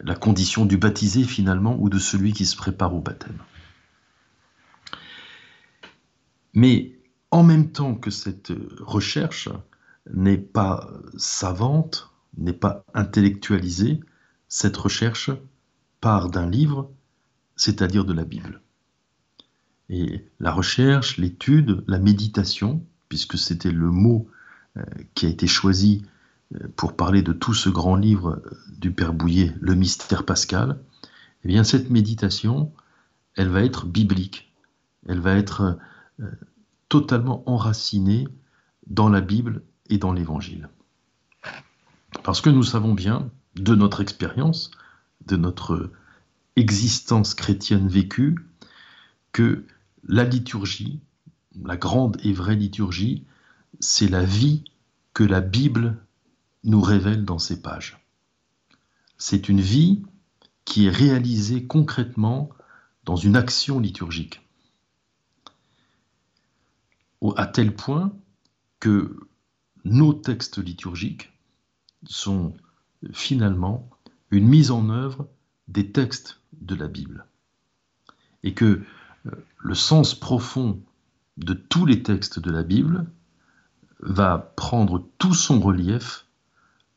la 0.00 0.14
condition 0.14 0.66
du 0.66 0.76
baptisé 0.76 1.24
finalement 1.24 1.76
ou 1.78 1.88
de 1.88 1.98
celui 1.98 2.32
qui 2.32 2.46
se 2.46 2.56
prépare 2.56 2.94
au 2.94 3.00
baptême. 3.00 3.38
Mais 6.54 6.98
en 7.30 7.42
même 7.42 7.70
temps 7.70 7.94
que 7.94 8.10
cette 8.10 8.52
recherche 8.80 9.48
n'est 10.12 10.38
pas 10.38 10.90
savante, 11.16 12.10
n'est 12.36 12.52
pas 12.52 12.84
intellectualisée, 12.94 14.00
cette 14.48 14.76
recherche 14.76 15.30
part 16.00 16.28
d'un 16.28 16.48
livre, 16.48 16.90
c'est-à-dire 17.56 18.04
de 18.04 18.12
la 18.12 18.24
Bible. 18.24 18.60
Et 19.88 20.24
la 20.38 20.52
recherche, 20.52 21.18
l'étude, 21.18 21.84
la 21.86 21.98
méditation, 21.98 22.84
puisque 23.08 23.38
c'était 23.38 23.72
le 23.72 23.90
mot 23.90 24.28
euh, 24.76 24.82
qui 25.14 25.26
a 25.26 25.28
été 25.28 25.46
choisi 25.46 26.04
pour 26.76 26.96
parler 26.96 27.22
de 27.22 27.32
tout 27.32 27.54
ce 27.54 27.68
grand 27.68 27.96
livre 27.96 28.42
euh, 28.44 28.58
du 28.78 28.92
Père 28.92 29.12
Bouillet, 29.12 29.54
le 29.60 29.74
mystère 29.74 30.24
pascal, 30.24 30.78
eh 31.44 31.48
bien 31.48 31.64
cette 31.64 31.90
méditation, 31.90 32.72
elle 33.34 33.48
va 33.48 33.62
être 33.62 33.86
biblique, 33.86 34.52
elle 35.06 35.20
va 35.20 35.34
être 35.34 35.78
totalement 36.90 37.42
enracinée 37.48 38.28
dans 38.86 39.08
la 39.08 39.22
Bible 39.22 39.62
et 39.88 39.96
dans 39.96 40.12
l'Évangile. 40.12 40.68
Parce 42.22 42.42
que 42.42 42.50
nous 42.50 42.64
savons 42.64 42.92
bien, 42.92 43.30
de 43.56 43.74
notre 43.74 44.00
expérience, 44.00 44.70
de 45.26 45.36
notre 45.36 45.90
existence 46.56 47.34
chrétienne 47.34 47.88
vécue, 47.88 48.36
que 49.32 49.64
la 50.06 50.24
liturgie, 50.24 51.00
la 51.62 51.76
grande 51.76 52.18
et 52.22 52.32
vraie 52.32 52.56
liturgie, 52.56 53.24
c'est 53.78 54.08
la 54.08 54.24
vie 54.24 54.64
que 55.14 55.24
la 55.24 55.40
Bible 55.40 55.96
nous 56.64 56.80
révèle 56.80 57.24
dans 57.24 57.38
ses 57.38 57.60
pages. 57.62 58.04
C'est 59.18 59.48
une 59.48 59.60
vie 59.60 60.02
qui 60.64 60.86
est 60.86 60.90
réalisée 60.90 61.66
concrètement 61.66 62.50
dans 63.04 63.16
une 63.16 63.36
action 63.36 63.80
liturgique. 63.80 64.40
À 67.36 67.46
tel 67.46 67.74
point 67.74 68.12
que 68.78 69.18
nos 69.84 70.12
textes 70.12 70.58
liturgiques 70.58 71.32
sont 72.06 72.54
finalement 73.12 73.90
une 74.30 74.46
mise 74.46 74.70
en 74.70 74.90
œuvre 74.90 75.28
des 75.68 75.92
textes 75.92 76.40
de 76.60 76.74
la 76.74 76.88
Bible. 76.88 77.26
Et 78.42 78.54
que 78.54 78.82
euh, 79.26 79.30
le 79.58 79.74
sens 79.74 80.14
profond 80.14 80.82
de 81.36 81.54
tous 81.54 81.86
les 81.86 82.02
textes 82.02 82.38
de 82.38 82.50
la 82.50 82.62
Bible 82.62 83.06
va 84.00 84.38
prendre 84.38 85.06
tout 85.18 85.34
son 85.34 85.60
relief 85.60 86.26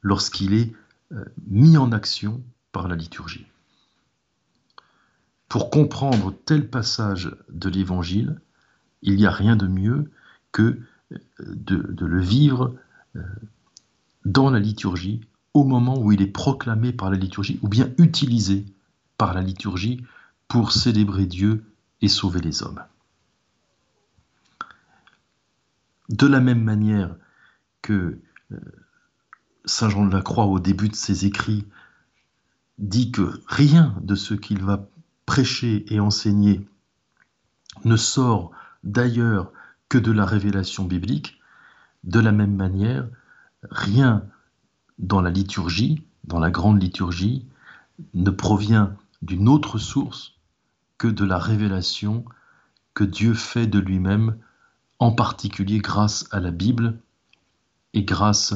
lorsqu'il 0.04 0.54
est 0.54 0.74
euh, 1.12 1.26
mis 1.48 1.78
en 1.78 1.92
action 1.92 2.44
par 2.72 2.88
la 2.88 2.96
liturgie. 2.96 3.48
Pour 5.50 5.70
comprendre 5.70 6.34
tel 6.46 6.70
passage 6.70 7.36
de 7.50 7.70
l'Évangile, 7.70 8.40
il 9.02 9.16
n'y 9.16 9.26
a 9.26 9.32
rien 9.32 9.56
de 9.56 9.68
mieux 9.68 10.12
que 10.52 10.80
euh, 11.12 11.18
de, 11.40 12.06
le 12.06 12.22
vivre 12.22 12.76
dans 14.26 14.50
la 14.50 14.60
liturgie 14.60 15.22
au 15.54 15.64
moment 15.64 16.00
où 16.00 16.12
il 16.12 16.22
est 16.22 16.28
proclamé 16.28 16.92
par 16.94 17.10
la 17.10 17.18
liturgie 17.18 17.60
ou 17.62 17.68
bien 17.68 17.90
utilisé 17.98 18.66
par 19.18 19.34
la 19.34 19.42
liturgie 19.42 20.04
pour 20.48 20.72
célébrer 20.72 21.26
Dieu 21.26 21.64
et 22.02 22.08
sauver 22.08 22.42
les 22.42 22.64
hommes. 22.64 22.84
De 26.10 26.28
la 26.28 26.40
même 26.40 26.62
manière 26.62 27.16
que 27.82 28.20
euh, 28.52 28.58
Saint 29.66 29.90
Jean 29.90 30.06
de 30.06 30.14
la 30.14 30.22
Croix, 30.22 30.46
au 30.46 30.60
début 30.60 30.90
de 30.90 30.96
ses 30.96 31.26
écrits, 31.26 31.66
dit 32.78 33.12
que 33.12 33.42
rien 33.48 33.96
de 34.02 34.16
ce 34.16 34.34
qu'il 34.34 34.62
va 34.62 34.88
prêcher 35.26 35.86
et 35.94 36.00
enseigner 36.00 36.68
ne 37.86 37.96
sort 37.96 38.52
d'ailleurs 38.84 39.52
que 39.90 39.98
de 39.98 40.12
la 40.12 40.26
révélation 40.26 40.84
biblique, 40.86 41.40
de 42.04 42.20
la 42.20 42.32
même 42.32 42.56
manière, 42.56 43.08
rien 43.70 44.26
dans 45.00 45.22
la 45.22 45.30
liturgie, 45.30 46.04
dans 46.26 46.40
la 46.40 46.52
grande 46.52 46.82
liturgie, 46.82 47.46
ne 48.14 48.30
provient 48.30 48.96
d'une 49.22 49.48
autre 49.48 49.78
source 49.78 50.34
que 50.98 51.08
de 51.08 51.26
la 51.26 51.38
révélation 51.38 52.26
que 52.94 53.04
Dieu 53.04 53.34
fait 53.34 53.68
de 53.68 53.80
lui-même, 53.80 54.38
en 55.00 55.12
particulier 55.12 55.80
grâce 55.80 56.28
à 56.32 56.40
la 56.40 56.52
Bible 56.52 57.00
et 57.94 58.04
grâce 58.04 58.54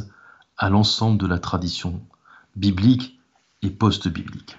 à 0.58 0.70
l'ensemble 0.70 1.18
de 1.18 1.28
la 1.28 1.40
tradition 1.40 2.06
biblique 2.56 3.20
et 3.62 3.70
post-biblique. 3.70 4.58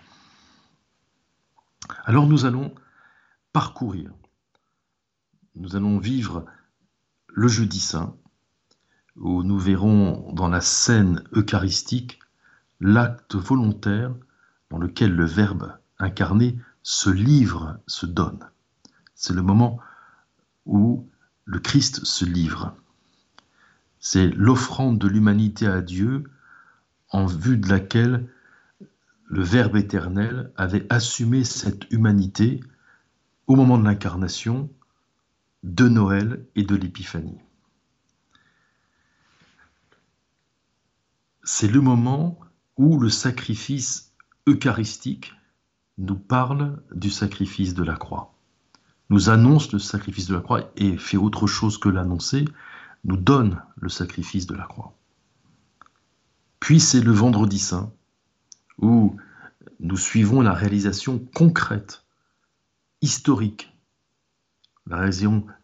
Alors 2.04 2.26
nous 2.26 2.44
allons 2.44 2.74
parcourir, 3.52 4.12
nous 5.54 5.76
allons 5.76 5.98
vivre 5.98 6.44
le 7.28 7.48
jeudi 7.48 7.80
saint, 7.80 8.16
où 9.16 9.42
nous 9.42 9.58
verrons 9.58 10.32
dans 10.32 10.48
la 10.48 10.60
scène 10.60 11.24
eucharistique 11.32 12.20
l'acte 12.80 13.34
volontaire 13.34 14.14
dans 14.70 14.78
lequel 14.78 15.12
le 15.14 15.24
Verbe 15.24 15.76
incarné 15.98 16.58
se 16.82 17.10
livre, 17.10 17.78
se 17.86 18.06
donne. 18.06 18.48
C'est 19.14 19.34
le 19.34 19.42
moment 19.42 19.80
où 20.66 21.08
le 21.44 21.58
Christ 21.58 22.04
se 22.04 22.24
livre. 22.24 22.76
C'est 24.10 24.28
l'offrande 24.28 24.98
de 24.98 25.06
l'humanité 25.06 25.66
à 25.66 25.82
Dieu 25.82 26.24
en 27.10 27.26
vue 27.26 27.58
de 27.58 27.68
laquelle 27.68 28.26
le 29.26 29.42
Verbe 29.42 29.76
éternel 29.76 30.50
avait 30.56 30.86
assumé 30.90 31.44
cette 31.44 31.84
humanité 31.92 32.60
au 33.48 33.54
moment 33.54 33.76
de 33.76 33.84
l'incarnation, 33.84 34.70
de 35.62 35.88
Noël 35.88 36.42
et 36.56 36.62
de 36.62 36.74
l'Épiphanie. 36.74 37.36
C'est 41.42 41.68
le 41.68 41.82
moment 41.82 42.40
où 42.78 42.98
le 42.98 43.10
sacrifice 43.10 44.14
eucharistique 44.46 45.34
nous 45.98 46.16
parle 46.16 46.82
du 46.94 47.10
sacrifice 47.10 47.74
de 47.74 47.84
la 47.84 47.96
croix, 47.96 48.32
nous 49.10 49.28
annonce 49.28 49.70
le 49.70 49.78
sacrifice 49.78 50.28
de 50.28 50.34
la 50.34 50.40
croix 50.40 50.72
et 50.76 50.96
fait 50.96 51.18
autre 51.18 51.46
chose 51.46 51.76
que 51.76 51.90
l'annoncer, 51.90 52.46
nous 53.04 53.16
donne 53.16 53.62
le 53.76 53.88
sacrifice 53.88 54.46
de 54.46 54.54
la 54.54 54.64
croix. 54.64 54.94
Puis 56.60 56.80
c'est 56.80 57.00
le 57.00 57.12
vendredi 57.12 57.58
saint 57.58 57.92
où 58.78 59.16
nous 59.80 59.96
suivons 59.96 60.40
la 60.40 60.52
réalisation 60.52 61.18
concrète, 61.34 62.04
historique, 63.00 63.72
la 64.86 65.08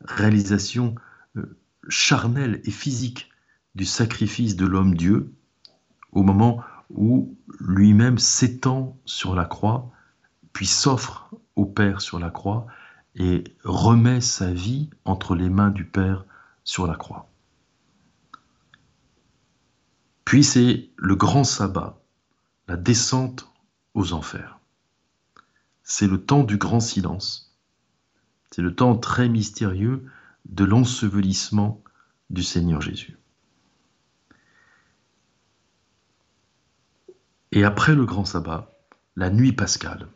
réalisation 0.05 0.95
euh, 1.37 1.59
charnelle 1.89 2.61
et 2.65 2.71
physique 2.71 3.31
du 3.75 3.85
sacrifice 3.85 4.57
de 4.57 4.67
l'homme-dieu 4.67 5.33
au 6.13 6.23
moment 6.23 6.63
où 6.91 7.37
lui-même 7.59 8.19
s'étend 8.19 8.97
sur 9.05 9.35
la 9.35 9.45
croix 9.45 9.91
puis 10.53 10.67
s'offre 10.67 11.29
au 11.57 11.67
Père 11.67 12.01
sur 12.01 12.19
la 12.19 12.31
croix 12.31 12.67
et 13.17 13.45
remet 13.65 14.21
sa 14.21 14.53
vie 14.53 14.91
entre 15.05 15.35
les 15.35 15.51
mains 15.51 15.71
du 15.71 15.85
Père 15.85 16.25
sur 16.65 16.87
la 16.87 16.97
croix. 16.97 17.31
Puis 20.25 20.43
c'est 20.43 20.91
le 20.97 21.15
grand 21.15 21.45
sabbat, 21.45 22.03
la 22.67 22.77
descente 22.77 23.49
aux 23.95 24.13
enfers. 24.13 24.59
C'est 25.83 26.07
le 26.07 26.25
temps 26.25 26.43
du 26.43 26.57
grand 26.57 26.81
silence. 26.81 27.55
C'est 28.51 28.63
le 28.63 28.75
temps 28.75 28.97
très 28.97 29.29
mystérieux 29.29 30.11
de 30.47 30.65
l'ensevelissement 30.65 31.83
du 32.31 32.43
Seigneur 32.43 32.81
Jésus. 32.81 33.19
Et 37.53 37.65
après 37.65 37.95
le 37.95 38.05
grand 38.05 38.25
sabbat, 38.25 38.73
la 39.15 39.31
nuit 39.31 39.53
pascale 39.53 40.09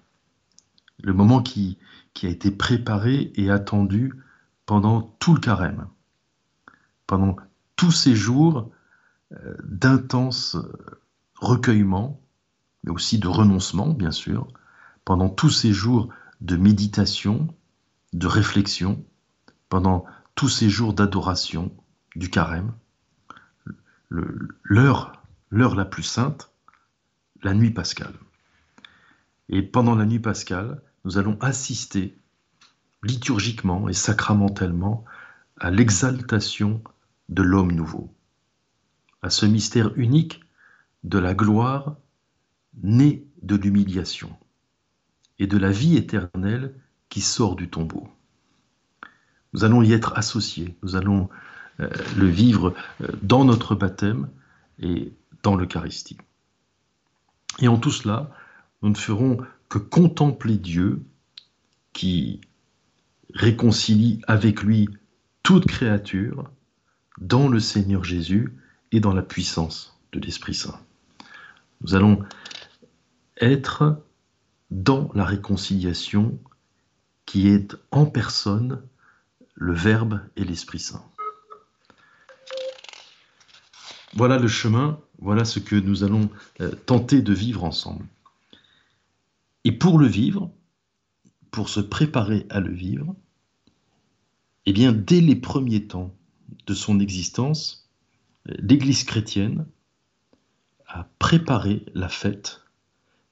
le 1.02 1.12
moment 1.12 1.42
qui, 1.42 1.78
qui 2.14 2.26
a 2.26 2.30
été 2.30 2.50
préparé 2.50 3.32
et 3.36 3.50
attendu 3.50 4.14
pendant 4.66 5.02
tout 5.18 5.34
le 5.34 5.40
carême, 5.40 5.86
pendant 7.08 7.34
tous 7.74 7.90
ces 7.90 8.14
jours 8.14 8.70
euh, 9.32 9.56
d'intense 9.64 10.56
recueillement, 11.34 12.20
mais 12.84 12.92
aussi 12.92 13.18
de 13.18 13.26
renoncement, 13.26 13.88
bien 13.88 14.12
sûr, 14.12 14.46
pendant 15.04 15.28
tous 15.28 15.50
ces 15.50 15.72
jours 15.72 16.10
de 16.40 16.56
méditation, 16.56 17.48
de 18.12 18.28
réflexion, 18.28 19.04
pendant 19.68 20.04
tous 20.36 20.48
ces 20.48 20.70
jours 20.70 20.92
d'adoration 20.92 21.72
du 22.14 22.30
carême, 22.30 22.72
l'heure, 24.10 25.12
l'heure 25.50 25.74
la 25.74 25.84
plus 25.84 26.02
sainte, 26.02 26.52
la 27.42 27.54
nuit 27.54 27.70
pascale. 27.70 28.14
Et 29.48 29.62
pendant 29.62 29.94
la 29.94 30.04
nuit 30.04 30.20
pascale, 30.20 30.82
nous 31.04 31.16
allons 31.16 31.38
assister 31.40 32.18
liturgiquement 33.02 33.88
et 33.88 33.94
sacramentellement 33.94 35.04
à 35.58 35.70
l'exaltation 35.70 36.82
de 37.28 37.42
l'homme 37.42 37.72
nouveau, 37.72 38.12
à 39.22 39.30
ce 39.30 39.46
mystère 39.46 39.92
unique 39.96 40.40
de 41.04 41.18
la 41.18 41.34
gloire 41.34 41.96
née 42.82 43.26
de 43.42 43.56
l'humiliation 43.56 44.36
et 45.38 45.46
de 45.46 45.58
la 45.58 45.70
vie 45.70 45.96
éternelle 45.96 46.74
qui 47.08 47.20
sort 47.20 47.56
du 47.56 47.68
tombeau. 47.68 48.08
Nous 49.52 49.64
allons 49.64 49.82
y 49.82 49.92
être 49.92 50.16
associés, 50.16 50.76
nous 50.82 50.96
allons 50.96 51.28
euh, 51.80 51.88
le 52.16 52.26
vivre 52.26 52.74
euh, 53.00 53.08
dans 53.22 53.44
notre 53.44 53.74
baptême 53.74 54.28
et 54.80 55.12
dans 55.42 55.56
l'Eucharistie. 55.56 56.18
Et 57.60 57.68
en 57.68 57.78
tout 57.78 57.90
cela, 57.90 58.30
nous 58.82 58.90
ne 58.90 58.96
ferons 58.96 59.38
que 59.68 59.78
contempler 59.78 60.56
Dieu 60.56 61.02
qui 61.92 62.40
réconcilie 63.34 64.20
avec 64.26 64.62
lui 64.62 64.88
toute 65.42 65.66
créature 65.66 66.50
dans 67.20 67.48
le 67.48 67.60
Seigneur 67.60 68.04
Jésus 68.04 68.52
et 68.92 69.00
dans 69.00 69.12
la 69.12 69.22
puissance 69.22 69.98
de 70.12 70.20
l'Esprit 70.20 70.54
Saint. 70.54 70.80
Nous 71.80 71.94
allons 71.94 72.24
être 73.40 74.02
dans 74.70 75.10
la 75.14 75.24
réconciliation 75.24 76.38
qui 77.26 77.48
est 77.48 77.76
en 77.90 78.06
personne 78.06 78.82
le 79.54 79.74
Verbe 79.74 80.20
et 80.36 80.44
l'Esprit 80.44 80.78
Saint. 80.78 81.04
Voilà 84.14 84.38
le 84.38 84.48
chemin, 84.48 84.98
voilà 85.18 85.44
ce 85.44 85.58
que 85.58 85.76
nous 85.76 86.04
allons 86.04 86.30
euh, 86.60 86.70
tenter 86.86 87.20
de 87.20 87.32
vivre 87.32 87.64
ensemble. 87.64 88.06
Et 89.64 89.72
pour 89.72 89.98
le 89.98 90.06
vivre, 90.06 90.50
pour 91.50 91.68
se 91.68 91.80
préparer 91.80 92.46
à 92.50 92.60
le 92.60 92.72
vivre, 92.72 93.14
eh 94.66 94.72
bien, 94.72 94.92
dès 94.92 95.20
les 95.20 95.36
premiers 95.36 95.84
temps 95.84 96.14
de 96.66 96.74
son 96.74 97.00
existence, 97.00 97.88
l'Église 98.46 99.04
chrétienne 99.04 99.66
a 100.86 101.06
préparé 101.18 101.84
la 101.94 102.08
fête 102.08 102.62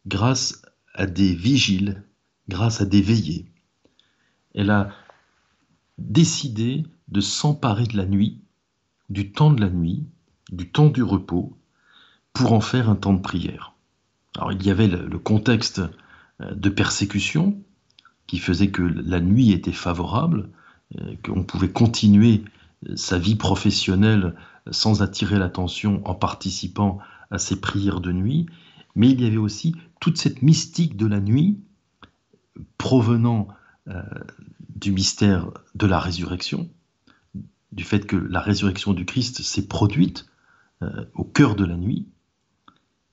grâce 0.07 0.63
à 0.95 1.07
des 1.07 1.35
vigiles, 1.35 2.05
grâce 2.49 2.81
à 2.81 2.85
des 2.85 3.03
veillées. 3.03 3.47
Elle 4.55 4.71
a 4.71 4.91
décidé 5.99 6.85
de 7.09 7.21
s'emparer 7.21 7.87
de 7.87 7.97
la 7.97 8.07
nuit, 8.07 8.41
du 9.09 9.33
temps 9.33 9.51
de 9.51 9.61
la 9.61 9.71
nuit, 9.71 10.05
du 10.51 10.71
temps 10.71 10.89
du 10.89 11.03
repos, 11.03 11.57
pour 12.33 12.53
en 12.53 12.61
faire 12.61 12.91
un 12.91 12.97
temps 12.97 13.15
de 13.15 13.21
prière. 13.21 13.75
Alors 14.37 14.53
il 14.53 14.65
y 14.65 14.71
avait 14.71 14.89
le, 14.89 15.19
contexte 15.19 15.81
euh, 16.41 16.55
de 16.55 16.69
persécution 16.69 17.59
qui 18.27 18.39
faisait 18.39 18.71
que 18.71 18.83
la 18.83 19.21
nuit 19.21 19.53
était 19.53 19.73
favorable, 19.73 20.51
euh, 20.99 21.15
qu'on 21.25 21.45
pouvait 21.45 21.71
continuer 21.71 22.45
sa 22.95 23.19
vie 23.19 23.35
professionnelle 23.35 24.35
sans 24.71 25.03
attirer 25.03 25.39
l'attention 25.39 26.03
en 26.07 26.15
participant 26.15 26.99
à 27.31 27.39
ces 27.39 27.61
prières 27.61 28.01
de 28.01 28.13
nuit, 28.13 28.47
mais 28.95 29.11
il 29.11 29.21
y 29.21 29.27
avait 29.27 29.37
aussi 29.37 29.75
toute 30.01 30.19
cette 30.19 30.43
mystique 30.43 30.97
de 30.97 31.07
la 31.07 31.21
nuit 31.21 31.59
provenant 32.79 33.49
du 34.75 34.91
mystère 34.91 35.51
de 35.75 35.87
la 35.87 36.01
résurrection, 36.01 36.69
du 37.73 37.85
fait 37.85 38.07
que 38.07 38.17
la 38.17 38.41
résurrection 38.41 38.95
du 38.95 39.05
Christ 39.05 39.43
s'est 39.43 39.69
produite 39.69 40.27
au 41.15 41.25
cœur 41.25 41.55
de 41.55 41.65
la 41.65 41.77
nuit, 41.77 42.07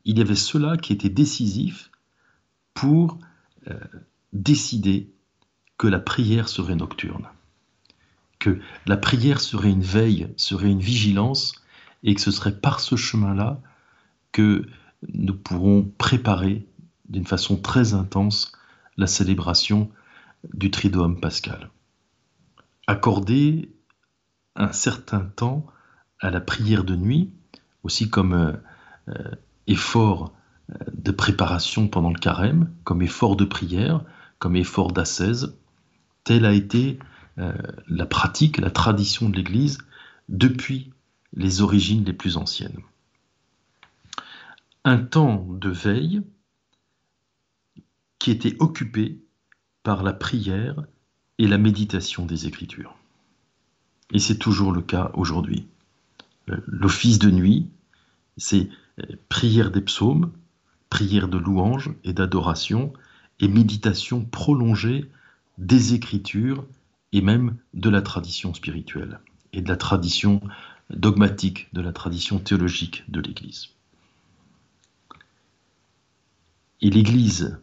il 0.05 0.17
y 0.17 0.21
avait 0.21 0.35
cela 0.35 0.77
qui 0.77 0.93
était 0.93 1.09
décisif 1.09 1.91
pour 2.73 3.17
euh, 3.67 3.79
décider 4.33 5.11
que 5.77 5.87
la 5.87 5.99
prière 5.99 6.49
serait 6.49 6.75
nocturne, 6.75 7.27
que 8.43 8.59
la 8.87 8.97
prière 8.97 9.39
serait 9.39 9.69
une 9.69 9.83
veille, 9.83 10.27
serait 10.35 10.69
une 10.69 10.81
vigilance, 10.81 11.53
et 12.03 12.13
que 12.13 12.19
ce 12.19 12.29
serait 12.29 12.59
par 12.59 12.81
ce 12.81 12.97
chemin-là 12.97 13.61
que 14.33 14.65
nous 15.13 15.33
pourrons 15.33 15.89
préparer 15.97 16.67
d'une 17.07 17.25
façon 17.25 17.55
très 17.55 17.93
intense 17.93 18.51
la 18.97 19.07
célébration 19.07 19.89
du 20.53 20.71
Triduum 20.71 21.21
pascal. 21.21 21.69
Accorder 22.85 23.71
un 24.57 24.73
certain 24.73 25.21
temps 25.21 25.65
à 26.19 26.29
la 26.29 26.41
prière 26.41 26.83
de 26.83 26.97
nuit, 26.97 27.31
aussi 27.83 28.09
comme 28.09 28.33
euh, 28.33 28.51
euh, 29.07 29.31
effort 29.67 30.33
de 30.91 31.11
préparation 31.11 31.87
pendant 31.87 32.11
le 32.11 32.19
carême, 32.19 32.69
comme 32.83 33.01
effort 33.03 33.37
de 33.37 33.45
prière, 33.45 34.03
comme 34.37 34.57
effort 34.57 34.91
d'ascèse. 34.91 35.57
Telle 36.25 36.45
a 36.45 36.51
été 36.51 36.99
euh, 36.99 37.12
la 37.37 38.05
pratique, 38.05 38.57
la 38.57 38.71
tradition 38.71 39.29
de 39.29 39.35
l'Église 39.35 39.79
depuis 40.29 40.91
les 41.35 41.61
origines 41.61 42.05
les 42.05 42.13
plus 42.13 42.37
anciennes. 42.37 42.79
Un 44.85 44.97
temps 44.97 45.47
de 45.49 45.69
veille 45.69 46.21
qui 48.19 48.31
était 48.31 48.55
occupé 48.59 49.19
par 49.81 50.03
la 50.03 50.13
prière 50.13 50.83
et 51.39 51.47
la 51.47 51.57
méditation 51.57 52.25
des 52.25 52.47
Écritures. 52.47 52.95
Et 54.11 54.19
c'est 54.19 54.37
toujours 54.37 54.71
le 54.71 54.81
cas 54.81 55.11
aujourd'hui. 55.15 55.67
L'office 56.45 57.19
de 57.19 57.31
nuit, 57.31 57.67
c'est 58.37 58.69
prière 59.29 59.71
des 59.71 59.81
psaumes, 59.81 60.31
prière 60.89 61.27
de 61.27 61.37
louange 61.37 61.91
et 62.03 62.13
d'adoration, 62.13 62.93
et 63.39 63.47
méditation 63.47 64.23
prolongée 64.23 65.09
des 65.57 65.93
Écritures 65.93 66.65
et 67.13 67.21
même 67.21 67.55
de 67.73 67.89
la 67.89 68.01
tradition 68.01 68.53
spirituelle 68.53 69.19
et 69.53 69.61
de 69.61 69.69
la 69.69 69.77
tradition 69.77 70.41
dogmatique, 70.89 71.69
de 71.71 71.81
la 71.81 71.93
tradition 71.93 72.39
théologique 72.39 73.03
de 73.07 73.21
l'Église. 73.21 73.69
Et 76.81 76.89
l'Église 76.89 77.57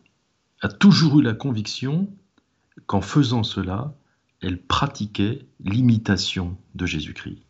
a 0.62 0.68
toujours 0.68 1.20
eu 1.20 1.22
la 1.22 1.34
conviction 1.34 2.08
qu'en 2.86 3.02
faisant 3.02 3.42
cela, 3.42 3.94
elle 4.40 4.62
pratiquait 4.62 5.44
l'imitation 5.60 6.56
de 6.74 6.86
Jésus-Christ 6.86 7.42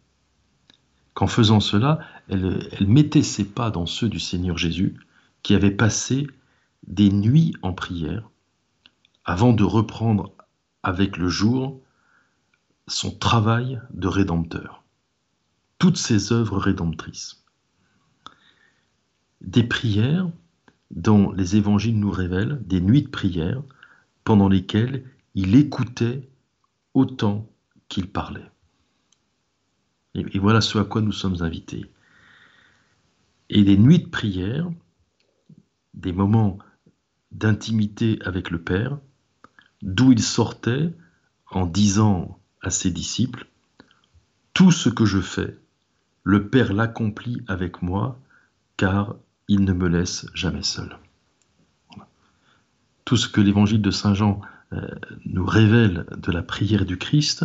qu'en 1.14 1.26
faisant 1.26 1.60
cela, 1.60 1.98
elle, 2.28 2.86
mettait 2.86 3.22
ses 3.22 3.44
pas 3.44 3.70
dans 3.70 3.86
ceux 3.86 4.08
du 4.08 4.18
Seigneur 4.18 4.56
Jésus, 4.56 4.96
qui 5.42 5.54
avait 5.54 5.70
passé 5.70 6.26
des 6.86 7.10
nuits 7.10 7.54
en 7.60 7.74
prière, 7.74 8.30
avant 9.24 9.52
de 9.52 9.64
reprendre 9.64 10.32
avec 10.82 11.18
le 11.18 11.28
jour 11.28 11.80
son 12.90 13.12
travail 13.12 13.80
de 13.94 14.08
rédempteur, 14.08 14.82
toutes 15.78 15.96
ses 15.96 16.32
œuvres 16.32 16.58
rédemptrices. 16.58 17.44
Des 19.40 19.62
prières 19.62 20.28
dont 20.90 21.30
les 21.32 21.56
évangiles 21.56 21.98
nous 21.98 22.10
révèlent, 22.10 22.60
des 22.66 22.80
nuits 22.80 23.02
de 23.02 23.08
prière 23.08 23.62
pendant 24.24 24.48
lesquelles 24.48 25.04
il 25.34 25.54
écoutait 25.54 26.28
autant 26.94 27.48
qu'il 27.88 28.08
parlait. 28.08 28.50
Et, 30.14 30.38
voilà 30.40 30.60
ce 30.60 30.76
à 30.78 30.84
quoi 30.84 31.00
nous 31.00 31.12
sommes 31.12 31.42
invités. 31.42 31.88
Et 33.48 33.62
des 33.62 33.78
nuits 33.78 34.00
de 34.00 34.08
prière, 34.08 34.68
des 35.94 36.12
moments 36.12 36.58
d'intimité 37.30 38.18
avec 38.24 38.50
le 38.50 38.60
Père, 38.60 38.98
d'où 39.82 40.10
il 40.10 40.22
sortait 40.22 40.92
en 41.52 41.66
disant 41.66 42.39
à 42.62 42.70
ses 42.70 42.90
disciples, 42.90 43.46
Tout 44.54 44.72
ce 44.72 44.88
que 44.88 45.06
je 45.06 45.20
fais, 45.20 45.56
le 46.22 46.48
Père 46.48 46.72
l'accomplit 46.72 47.42
avec 47.46 47.82
moi, 47.82 48.18
car 48.76 49.16
il 49.48 49.64
ne 49.64 49.72
me 49.72 49.88
laisse 49.88 50.26
jamais 50.34 50.62
seul. 50.62 50.98
Tout 53.04 53.16
ce 53.16 53.28
que 53.28 53.40
l'évangile 53.40 53.82
de 53.82 53.90
Saint 53.90 54.14
Jean 54.14 54.40
euh, 54.72 54.86
nous 55.24 55.44
révèle 55.44 56.06
de 56.16 56.30
la 56.30 56.42
prière 56.42 56.84
du 56.84 56.98
Christ, 56.98 57.44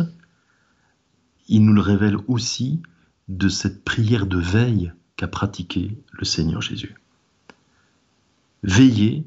il 1.48 1.64
nous 1.64 1.72
le 1.72 1.80
révèle 1.80 2.16
aussi 2.28 2.82
de 3.28 3.48
cette 3.48 3.84
prière 3.84 4.26
de 4.26 4.38
veille 4.38 4.92
qu'a 5.16 5.28
pratiquée 5.28 5.98
le 6.12 6.24
Seigneur 6.24 6.60
Jésus. 6.60 6.94
Veiller 8.62 9.26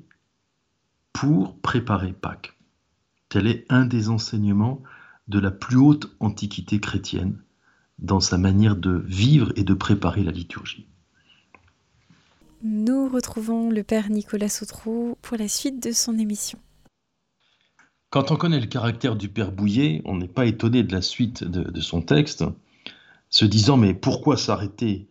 pour 1.13 1.57
préparer 1.59 2.13
Pâques. 2.13 2.55
Tel 3.27 3.47
est 3.47 3.65
un 3.69 3.85
des 3.85 4.09
enseignements 4.09 4.81
de 5.29 5.39
la 5.39 5.51
plus 5.51 5.77
haute 5.77 6.11
antiquité 6.19 6.79
chrétienne 6.79 7.37
dans 7.99 8.19
sa 8.19 8.37
manière 8.37 8.75
de 8.75 9.03
vivre 9.05 9.53
et 9.55 9.63
de 9.63 9.73
préparer 9.73 10.23
la 10.23 10.31
liturgie. 10.31 10.87
Nous 12.63 13.07
retrouvons 13.07 13.69
le 13.69 13.83
Père 13.83 14.09
Nicolas 14.09 14.49
Sautrou 14.49 15.17
pour 15.21 15.37
la 15.37 15.47
suite 15.47 15.81
de 15.81 15.91
son 15.91 16.17
émission. 16.17 16.59
Quand 18.09 18.31
on 18.31 18.35
connaît 18.35 18.59
le 18.59 18.65
caractère 18.65 19.15
du 19.15 19.29
Père 19.29 19.51
Bouillet, 19.51 20.01
on 20.03 20.17
n'est 20.17 20.27
pas 20.27 20.45
étonné 20.45 20.83
de 20.83 20.91
la 20.91 21.01
suite 21.01 21.43
de, 21.43 21.79
son 21.79 22.01
texte, 22.01 22.43
se 23.29 23.45
disant 23.45 23.77
mais 23.77 23.93
pourquoi 23.93 24.35
s'arrêter 24.35 25.07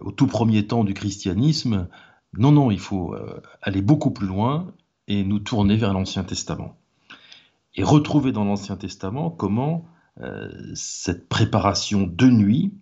au 0.00 0.10
tout 0.10 0.26
premier 0.26 0.66
temps 0.66 0.84
du 0.84 0.92
christianisme? 0.92 1.88
Non, 2.36 2.50
non, 2.50 2.70
il 2.70 2.80
faut 2.80 3.14
euh, 3.14 3.40
aller 3.62 3.80
beaucoup 3.80 4.10
plus 4.10 4.26
loin 4.26 4.72
et 5.06 5.22
nous 5.22 5.38
tourner 5.38 5.76
vers 5.76 5.92
l'Ancien 5.92 6.24
Testament. 6.24 6.76
Et 7.74 7.82
retrouver 7.82 8.32
dans 8.32 8.44
l'Ancien 8.44 8.76
Testament 8.76 9.30
comment 9.30 9.86
euh, 10.20 10.50
cette 10.74 11.28
préparation 11.28 12.02
de 12.02 12.26
nuit, 12.26 12.74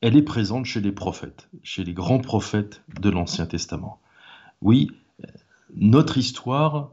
elle 0.00 0.16
est 0.16 0.22
présente 0.22 0.64
chez 0.64 0.80
les 0.80 0.92
prophètes, 0.92 1.48
chez 1.62 1.84
les 1.84 1.92
grands 1.92 2.18
prophètes 2.18 2.82
de 3.00 3.10
l'Ancien 3.10 3.46
Testament. 3.46 4.00
Oui, 4.60 4.90
notre 5.74 6.18
histoire 6.18 6.90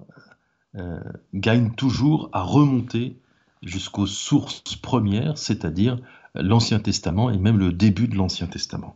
euh, 0.75 0.99
gagne 1.33 1.71
toujours 1.71 2.29
à 2.33 2.41
remonter 2.41 3.19
jusqu'aux 3.63 4.07
sources 4.07 4.75
premières, 4.75 5.38
c'est-à-dire 5.38 5.97
l'Ancien 6.35 6.79
Testament 6.79 7.29
et 7.31 7.38
même 7.38 7.57
le 7.57 7.71
début 7.71 8.07
de 8.07 8.15
l'Ancien 8.15 8.47
Testament. 8.47 8.95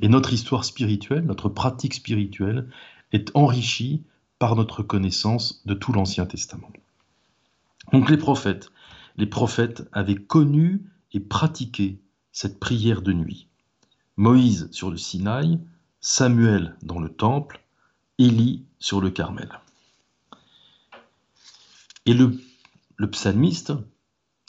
Et 0.00 0.08
notre 0.08 0.32
histoire 0.32 0.64
spirituelle, 0.64 1.24
notre 1.24 1.48
pratique 1.48 1.94
spirituelle 1.94 2.68
est 3.12 3.34
enrichie 3.34 4.04
par 4.38 4.56
notre 4.56 4.82
connaissance 4.82 5.62
de 5.66 5.74
tout 5.74 5.92
l'Ancien 5.92 6.26
Testament. 6.26 6.68
Donc 7.92 8.10
les 8.10 8.16
prophètes, 8.16 8.70
avaient 9.92 10.14
connu 10.14 10.90
et 11.12 11.20
pratiqué 11.20 12.00
cette 12.32 12.58
prière 12.58 13.02
de 13.02 13.12
nuit. 13.12 13.48
Moïse 14.16 14.68
sur 14.72 14.90
le 14.90 14.96
Sinaï, 14.96 15.60
Samuel 16.00 16.76
dans 16.82 16.98
le 16.98 17.08
temple, 17.08 17.60
Élie 18.18 18.64
sur 18.78 19.00
le 19.00 19.10
Carmel. 19.10 19.48
Et 22.06 22.14
le 22.14 23.10
psalmiste 23.10 23.72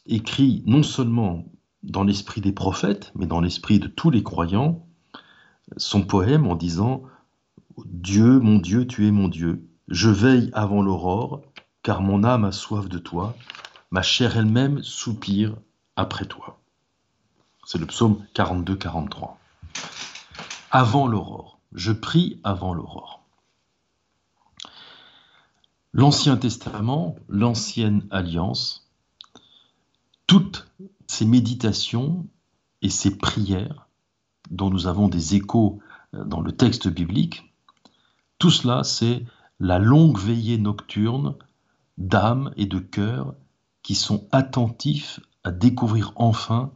écrit 0.05 0.63
non 0.65 0.83
seulement 0.83 1.45
dans 1.83 2.03
l'esprit 2.03 2.41
des 2.41 2.51
prophètes, 2.51 3.11
mais 3.15 3.27
dans 3.27 3.41
l'esprit 3.41 3.79
de 3.79 3.87
tous 3.87 4.09
les 4.09 4.23
croyants, 4.23 4.85
son 5.77 6.03
poème 6.03 6.47
en 6.47 6.55
disant 6.55 7.03
Dieu, 7.85 8.39
mon 8.39 8.57
Dieu, 8.57 8.87
tu 8.87 9.07
es 9.07 9.11
mon 9.11 9.27
Dieu, 9.27 9.67
je 9.87 10.09
veille 10.09 10.49
avant 10.53 10.81
l'aurore, 10.81 11.41
car 11.85 12.01
mon 12.01 12.23
âme 12.23 12.45
a 12.45 12.51
soif 12.51 12.89
de 12.89 12.97
toi, 12.97 13.35
ma 13.91 14.01
chair 14.01 14.37
elle-même 14.37 14.81
soupire 14.81 15.55
après 15.95 16.25
toi. 16.25 16.59
C'est 17.63 17.77
le 17.77 17.85
psaume 17.85 18.25
42-43. 18.33 19.35
Avant 20.71 21.05
l'aurore, 21.05 21.59
je 21.73 21.91
prie 21.91 22.39
avant 22.43 22.73
l'aurore. 22.73 23.23
L'Ancien 25.93 26.37
Testament, 26.37 27.17
l'Ancienne 27.29 28.07
Alliance, 28.09 28.89
toutes 30.25 30.67
ces 31.05 31.25
méditations 31.25 32.25
et 32.81 32.89
ces 32.89 33.15
prières 33.15 33.87
dont 34.49 34.71
nous 34.71 34.87
avons 34.87 35.07
des 35.07 35.35
échos 35.35 35.79
euh, 36.15 36.23
dans 36.23 36.41
le 36.41 36.51
texte 36.51 36.87
biblique, 36.87 37.53
tout 38.39 38.49
cela, 38.49 38.83
c'est 38.83 39.23
la 39.59 39.77
longue 39.77 40.17
veillée 40.17 40.57
nocturne 40.57 41.35
d'âme 41.97 42.53
et 42.57 42.65
de 42.65 42.79
cœur 42.79 43.35
qui 43.83 43.95
sont 43.95 44.27
attentifs 44.31 45.19
à 45.43 45.51
découvrir 45.51 46.13
enfin 46.15 46.71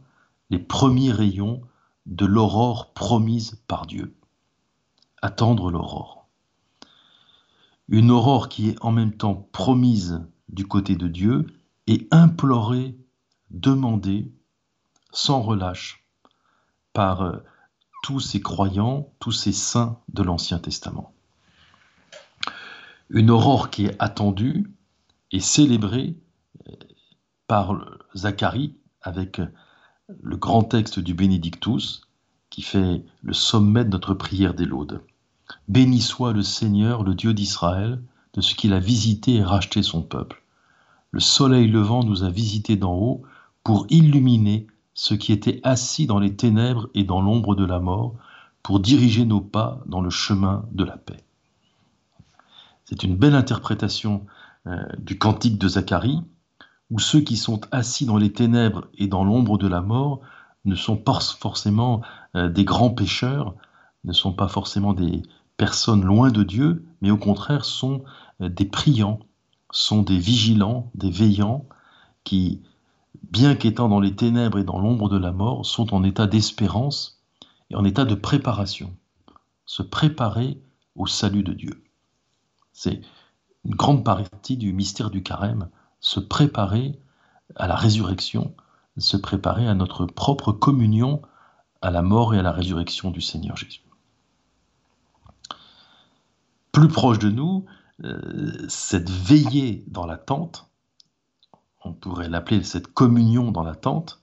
les 0.50 0.58
premiers 0.58 1.12
rayons 1.12 1.62
de 2.06 2.26
l'aurore 2.26 2.92
promise 2.92 3.62
par 3.66 3.86
Dieu. 3.86 4.14
Attendre 5.22 5.70
l'aurore. 5.70 6.28
Une 7.88 8.10
aurore 8.10 8.48
qui 8.48 8.68
est 8.68 8.76
en 8.80 8.92
même 8.92 9.16
temps 9.16 9.48
promise 9.52 10.22
du 10.48 10.66
côté 10.66 10.96
de 10.96 11.08
Dieu 11.08 11.46
et 11.86 12.06
implorée, 12.10 12.96
demandée, 13.50 14.32
sans 15.12 15.42
relâche, 15.42 16.06
par 16.92 17.22
euh, 17.22 17.42
tous 18.02 18.20
ces 18.20 18.40
croyants, 18.40 19.12
tous 19.18 19.32
ces 19.32 19.52
saints 19.52 19.98
de 20.08 20.22
l'Ancien 20.22 20.58
Testament. 20.58 21.12
Une 23.08 23.30
aurore 23.30 23.70
qui 23.70 23.86
est 23.86 23.96
attendue 23.98 24.72
et 25.32 25.40
célébrée 25.40 26.16
euh, 26.68 26.72
par 27.46 27.74
Zacharie 28.14 28.76
avec 29.02 29.40
le 30.22 30.36
grand 30.36 30.62
texte 30.62 30.98
du 30.98 31.14
Bénédictus 31.14 32.02
qui 32.50 32.62
fait 32.62 33.04
le 33.22 33.32
sommet 33.32 33.84
de 33.84 33.90
notre 33.90 34.14
prière 34.14 34.54
des 34.54 34.66
laudes. 34.66 35.02
Béni 35.68 36.00
soit 36.00 36.32
le 36.32 36.42
Seigneur, 36.42 37.02
le 37.02 37.14
Dieu 37.14 37.32
d'Israël, 37.34 38.02
de 38.34 38.40
ce 38.40 38.54
qu'il 38.54 38.72
a 38.72 38.80
visité 38.80 39.36
et 39.36 39.44
racheté 39.44 39.82
son 39.82 40.02
peuple. 40.02 40.42
Le 41.10 41.20
soleil 41.20 41.68
levant 41.68 42.04
nous 42.04 42.22
a 42.22 42.30
visités 42.30 42.76
d'en 42.76 42.94
haut 42.94 43.22
pour 43.64 43.86
illuminer 43.90 44.66
ceux 44.94 45.16
qui 45.16 45.32
étaient 45.32 45.60
assis 45.64 46.06
dans 46.06 46.18
les 46.18 46.36
ténèbres 46.36 46.88
et 46.94 47.04
dans 47.04 47.20
l'ombre 47.20 47.54
de 47.54 47.64
la 47.64 47.80
mort, 47.80 48.14
pour 48.62 48.80
diriger 48.80 49.24
nos 49.24 49.40
pas 49.40 49.80
dans 49.86 50.02
le 50.02 50.10
chemin 50.10 50.66
de 50.72 50.84
la 50.84 50.96
paix. 50.96 51.24
C'est 52.84 53.02
une 53.02 53.16
belle 53.16 53.34
interprétation 53.34 54.26
euh, 54.26 54.39
du 54.98 55.18
cantique 55.18 55.58
de 55.58 55.68
Zacharie, 55.68 56.20
où 56.90 56.98
ceux 56.98 57.20
qui 57.20 57.36
sont 57.36 57.60
assis 57.70 58.04
dans 58.04 58.16
les 58.16 58.32
ténèbres 58.32 58.88
et 58.98 59.06
dans 59.06 59.24
l'ombre 59.24 59.58
de 59.58 59.68
la 59.68 59.80
mort 59.80 60.20
ne 60.64 60.74
sont 60.74 60.96
pas 60.96 61.20
forcément 61.20 62.02
euh, 62.36 62.48
des 62.48 62.64
grands 62.64 62.90
pécheurs, 62.90 63.54
ne 64.04 64.12
sont 64.12 64.32
pas 64.32 64.48
forcément 64.48 64.92
des 64.92 65.22
personnes 65.56 66.04
loin 66.04 66.30
de 66.30 66.42
Dieu, 66.42 66.84
mais 67.00 67.10
au 67.10 67.16
contraire 67.16 67.64
sont 67.64 68.04
euh, 68.40 68.48
des 68.48 68.64
priants, 68.64 69.20
sont 69.70 70.02
des 70.02 70.18
vigilants, 70.18 70.90
des 70.94 71.10
veillants, 71.10 71.66
qui, 72.24 72.60
bien 73.30 73.54
qu'étant 73.54 73.88
dans 73.88 74.00
les 74.00 74.14
ténèbres 74.14 74.58
et 74.58 74.64
dans 74.64 74.78
l'ombre 74.78 75.08
de 75.08 75.16
la 75.16 75.32
mort, 75.32 75.64
sont 75.64 75.94
en 75.94 76.02
état 76.02 76.26
d'espérance 76.26 77.22
et 77.70 77.76
en 77.76 77.84
état 77.84 78.04
de 78.04 78.14
préparation, 78.14 78.94
se 79.64 79.82
préparer 79.82 80.60
au 80.96 81.06
salut 81.06 81.44
de 81.44 81.52
Dieu. 81.52 81.84
C'est 82.72 83.00
une 83.64 83.74
grande 83.74 84.04
partie 84.04 84.56
du 84.56 84.72
mystère 84.72 85.10
du 85.10 85.22
carême, 85.22 85.68
se 86.00 86.20
préparer 86.20 86.98
à 87.56 87.66
la 87.66 87.74
résurrection, 87.74 88.54
se 88.96 89.16
préparer 89.16 89.66
à 89.66 89.74
notre 89.74 90.06
propre 90.06 90.52
communion 90.52 91.22
à 91.82 91.90
la 91.90 92.02
mort 92.02 92.34
et 92.34 92.38
à 92.38 92.42
la 92.42 92.52
résurrection 92.52 93.10
du 93.10 93.20
Seigneur 93.20 93.56
Jésus. 93.56 93.82
Plus 96.72 96.88
proche 96.88 97.18
de 97.18 97.30
nous, 97.30 97.64
euh, 98.04 98.66
cette 98.68 99.10
veillée 99.10 99.84
dans 99.88 100.06
la 100.06 100.16
tente, 100.16 100.70
on 101.82 101.92
pourrait 101.92 102.28
l'appeler 102.28 102.62
cette 102.62 102.92
communion 102.92 103.50
dans 103.50 103.62
la 103.62 103.74
tente, 103.74 104.22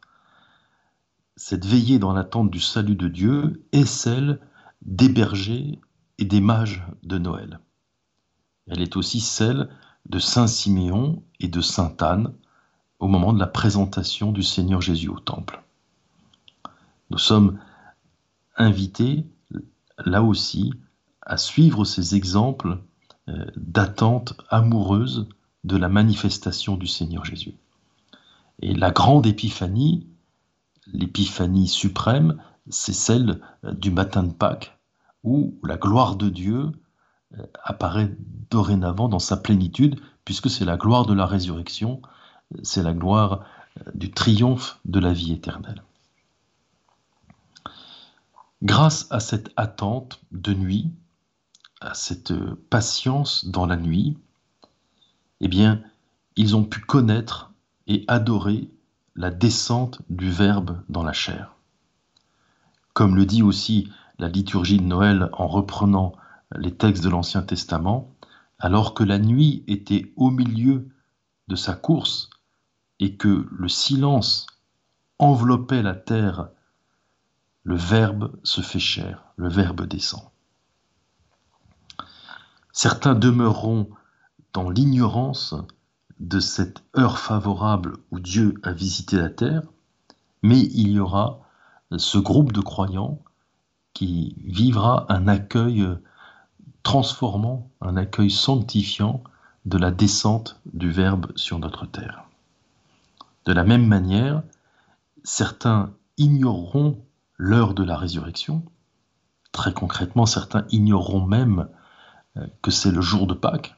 cette 1.35 1.65
veillée 1.65 1.99
dans 1.99 2.13
l'attente 2.13 2.49
du 2.49 2.59
salut 2.59 2.95
de 2.95 3.07
Dieu 3.07 3.63
est 3.71 3.85
celle 3.85 4.39
des 4.81 5.09
bergers 5.09 5.79
et 6.17 6.25
des 6.25 6.41
mages 6.41 6.85
de 7.03 7.17
Noël. 7.17 7.59
Elle 8.67 8.81
est 8.81 8.95
aussi 8.95 9.19
celle 9.19 9.69
de 10.07 10.19
Saint 10.19 10.47
Siméon 10.47 11.23
et 11.39 11.47
de 11.47 11.61
Sainte 11.61 12.01
Anne 12.01 12.33
au 12.99 13.07
moment 13.07 13.33
de 13.33 13.39
la 13.39 13.47
présentation 13.47 14.31
du 14.31 14.43
Seigneur 14.43 14.81
Jésus 14.81 15.09
au 15.09 15.19
Temple. 15.19 15.61
Nous 17.09 17.17
sommes 17.17 17.59
invités, 18.57 19.25
là 20.05 20.23
aussi, 20.23 20.73
à 21.21 21.37
suivre 21.37 21.85
ces 21.85 22.15
exemples 22.15 22.79
euh, 23.29 23.45
d'attente 23.55 24.33
amoureuse 24.49 25.27
de 25.63 25.77
la 25.77 25.89
manifestation 25.89 26.77
du 26.77 26.87
Seigneur 26.87 27.25
Jésus. 27.25 27.55
Et 28.61 28.73
la 28.73 28.91
grande 28.91 29.27
épiphanie, 29.27 30.07
l'épiphanie 30.87 31.67
suprême, 31.67 32.41
c'est 32.69 32.93
celle 32.93 33.41
euh, 33.63 33.73
du 33.73 33.91
matin 33.91 34.23
de 34.23 34.33
Pâques, 34.33 34.77
où 35.23 35.55
la 35.63 35.77
gloire 35.77 36.15
de 36.15 36.29
Dieu 36.29 36.71
apparaît 37.63 38.15
dorénavant 38.49 39.09
dans 39.09 39.19
sa 39.19 39.37
plénitude, 39.37 39.99
puisque 40.25 40.49
c'est 40.49 40.65
la 40.65 40.77
gloire 40.77 41.05
de 41.05 41.13
la 41.13 41.25
résurrection, 41.25 42.01
c'est 42.63 42.83
la 42.83 42.93
gloire 42.93 43.43
euh, 43.79 43.91
du 43.93 44.11
triomphe 44.11 44.79
de 44.85 44.99
la 44.99 45.13
vie 45.13 45.33
éternelle. 45.33 45.83
Grâce 48.63 49.07
à 49.11 49.19
cette 49.19 49.51
attente 49.55 50.21
de 50.31 50.53
nuit, 50.53 50.91
à 51.79 51.93
cette 51.93 52.33
patience 52.69 53.45
dans 53.45 53.65
la 53.65 53.77
nuit, 53.77 54.17
eh 55.41 55.47
bien, 55.47 55.81
ils 56.35 56.55
ont 56.55 56.63
pu 56.63 56.79
connaître 56.79 57.51
et 57.85 58.03
adorer 58.07 58.69
la 59.15 59.29
descente 59.29 60.01
du 60.09 60.29
Verbe 60.29 60.81
dans 60.89 61.03
la 61.03 61.13
chair. 61.13 61.55
Comme 62.93 63.15
le 63.15 63.25
dit 63.25 63.43
aussi 63.43 63.91
la 64.17 64.27
liturgie 64.27 64.77
de 64.77 64.83
Noël 64.83 65.29
en 65.33 65.47
reprenant 65.47 66.13
les 66.55 66.75
textes 66.75 67.03
de 67.03 67.09
l'Ancien 67.09 67.41
Testament, 67.41 68.15
alors 68.59 68.93
que 68.93 69.03
la 69.03 69.19
nuit 69.19 69.63
était 69.67 70.13
au 70.15 70.31
milieu 70.31 70.89
de 71.47 71.55
sa 71.55 71.73
course 71.73 72.29
et 72.99 73.15
que 73.15 73.47
le 73.51 73.69
silence 73.69 74.47
enveloppait 75.19 75.83
la 75.83 75.95
terre, 75.95 76.49
le 77.63 77.75
Verbe 77.75 78.39
se 78.43 78.61
fait 78.61 78.79
chair, 78.79 79.25
le 79.35 79.49
Verbe 79.49 79.85
descend. 79.85 80.23
Certains 82.71 83.15
demeureront 83.15 83.89
dans 84.53 84.69
l'ignorance 84.69 85.55
de 86.19 86.39
cette 86.39 86.83
heure 86.97 87.19
favorable 87.19 87.97
où 88.11 88.19
Dieu 88.19 88.55
a 88.63 88.71
visité 88.71 89.17
la 89.17 89.29
terre, 89.29 89.63
mais 90.41 90.59
il 90.59 90.89
y 90.89 90.99
aura 90.99 91.41
ce 91.97 92.17
groupe 92.17 92.51
de 92.51 92.61
croyants 92.61 93.21
qui 93.93 94.35
vivra 94.45 95.05
un 95.09 95.27
accueil 95.27 95.87
transformant, 96.87 97.69
un 97.81 97.97
accueil 97.97 98.31
sanctifiant 98.31 99.21
de 99.65 99.77
la 99.77 99.91
descente 99.91 100.61
du 100.71 100.89
Verbe 100.89 101.33
sur 101.35 101.59
notre 101.59 101.85
terre. 101.85 102.23
De 103.43 103.51
la 103.51 103.65
même 103.65 103.85
manière, 103.85 104.41
certains 105.25 105.91
ignoreront 106.17 107.03
l'heure 107.35 107.73
de 107.73 107.83
la 107.83 107.97
résurrection. 107.97 108.63
Très 109.51 109.73
concrètement, 109.73 110.25
certains 110.25 110.63
ignoreront 110.71 111.25
même 111.25 111.67
euh, 112.37 112.47
que 112.61 112.71
c'est 112.71 112.91
le 112.91 113.01
jour 113.01 113.27
de 113.27 113.33
Pâques, 113.33 113.75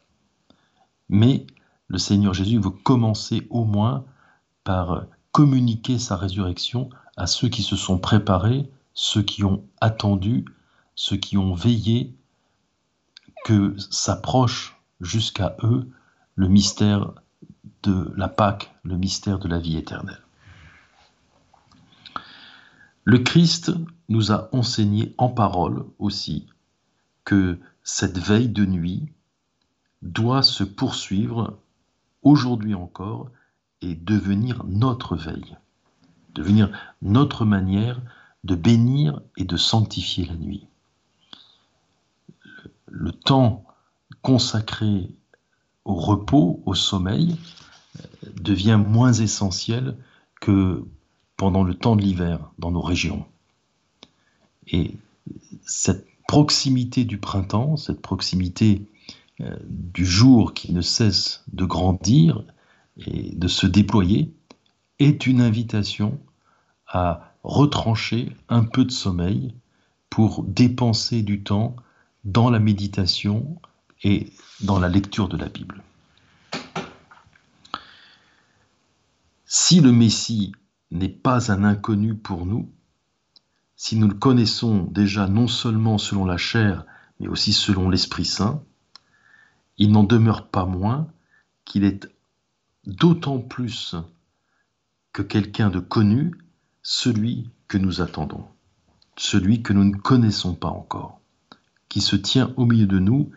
mais 1.10 1.48
le 1.88 1.98
Seigneur 1.98 2.36
Jésus 2.36 2.60
veut 2.60 2.70
commencer 2.70 3.48
au 3.50 3.66
moins 3.66 4.06
par 4.64 5.06
communiquer 5.32 5.98
sa 5.98 6.16
résurrection 6.16 6.92
à 7.18 7.26
ceux 7.26 7.50
qui 7.50 7.64
se 7.64 7.76
sont 7.76 7.98
préparés, 7.98 8.70
ceux 8.94 9.24
qui 9.24 9.44
ont 9.44 9.64
attendu, 9.82 10.46
ceux 10.94 11.18
qui 11.18 11.40
ont 11.40 11.56
veillé 11.56 12.19
que 13.46 13.76
s'approche 13.78 14.78
jusqu'à 15.02 15.56
eux 15.64 15.90
le 16.36 16.48
mystère 16.48 17.14
de 17.84 18.14
la 18.16 18.28
Pâque, 18.28 18.74
le 18.84 18.98
mystère 18.98 19.40
de 19.40 19.48
la 19.48 19.60
vie 19.60 19.78
éternelle. 19.78 20.22
Le 23.04 23.20
Christ 23.20 23.72
nous 24.08 24.32
a 24.32 24.50
enseigné 24.52 25.16
en 25.18 25.30
parole 25.30 25.86
aussi 25.98 26.48
que 27.24 27.58
cette 27.84 28.20
veille 28.20 28.50
de 28.50 28.66
nuit 28.66 29.12
doit 30.02 30.44
se 30.44 30.64
poursuivre 30.64 31.58
aujourd'hui 32.22 32.76
encore 32.76 33.32
et 33.82 33.96
devenir 33.96 34.64
notre 34.66 35.16
veille, 35.16 35.58
devenir 36.36 36.70
notre 37.02 37.46
manière 37.46 38.02
de 38.44 38.56
bénir 38.56 39.22
et 39.38 39.44
de 39.44 39.58
sanctifier 39.58 40.26
la 40.26 40.36
nuit. 40.36 40.69
Le 42.92 43.12
temps 43.12 43.66
consacré 44.22 45.10
au 45.86 45.96
repos, 45.96 46.62
au 46.66 46.74
sommeil, 46.74 47.38
devient 48.36 48.82
moins 48.86 49.14
essentiel 49.14 49.98
que 50.42 50.86
pendant 51.38 51.64
le 51.64 51.74
temps 51.74 51.96
de 51.96 52.02
l'hiver 52.02 52.52
dans 52.58 52.72
nos 52.72 52.82
régions. 52.82 53.26
Et 54.68 54.98
cette 55.66 56.06
proximité 56.28 57.06
du 57.06 57.18
printemps, 57.18 57.78
cette 57.78 58.02
proximité 58.02 58.86
euh, 59.42 59.56
du 59.68 60.06
jour 60.06 60.54
qui 60.54 60.74
ne 60.74 60.82
cesse 60.82 61.44
de 61.54 61.66
grandir 61.66 62.44
et 62.98 63.36
de 63.36 63.48
se 63.48 63.66
déployer, 63.66 64.34
est 65.00 65.26
une 65.26 65.42
invitation 65.42 66.20
à 66.88 67.34
retrancher 67.44 68.36
un 68.50 68.64
peu 68.64 68.84
de 68.84 68.92
sommeil 68.92 69.56
pour 70.10 70.44
dépenser 70.44 71.22
du 71.22 71.42
temps 71.42 71.76
dans 72.24 72.50
la 72.50 72.60
méditation 72.60 73.60
et 74.04 74.32
dans 74.62 74.80
la 74.80 74.90
lecture 74.90 75.30
de 75.30 75.38
la 75.38 75.50
Bible. 75.50 75.84
Si 79.46 79.82
le 79.82 79.92
Messie 79.92 80.52
n'est 80.92 81.10
pas 81.10 81.52
un 81.52 81.64
inconnu 81.64 82.16
pour 82.16 82.46
nous, 82.46 82.72
si 83.76 83.96
nous 83.96 84.08
le 84.08 84.14
connaissons 84.14 84.84
déjà 84.84 85.28
non 85.28 85.48
seulement 85.48 85.98
selon 85.98 86.26
la 86.26 86.38
chair, 86.38 86.86
mais 87.20 87.28
aussi 87.28 87.54
selon 87.54 87.90
l'Esprit 87.90 88.26
Saint, 88.26 88.62
il 89.78 89.92
n'en 89.92 90.04
demeure 90.04 90.48
pas 90.48 90.66
moins 90.66 91.08
qu'il 91.66 91.84
est 91.84 92.10
d'autant 92.86 93.40
plus 93.40 93.96
que 95.14 95.22
quelqu'un 95.22 95.70
de 95.70 95.80
connu, 95.80 96.36
celui 96.82 97.50
que 97.68 97.78
nous 97.78 98.02
attendons, 98.02 98.46
celui 99.16 99.64
que 99.64 99.74
nous 99.74 99.86
ne 99.86 99.96
connaissons 99.96 100.56
pas 100.56 100.70
encore, 100.70 101.19
qui 101.90 102.02
se 102.02 102.16
tient 102.16 102.54
au 102.56 102.66
milieu 102.66 102.86
de 102.86 103.00
nous 103.00 103.32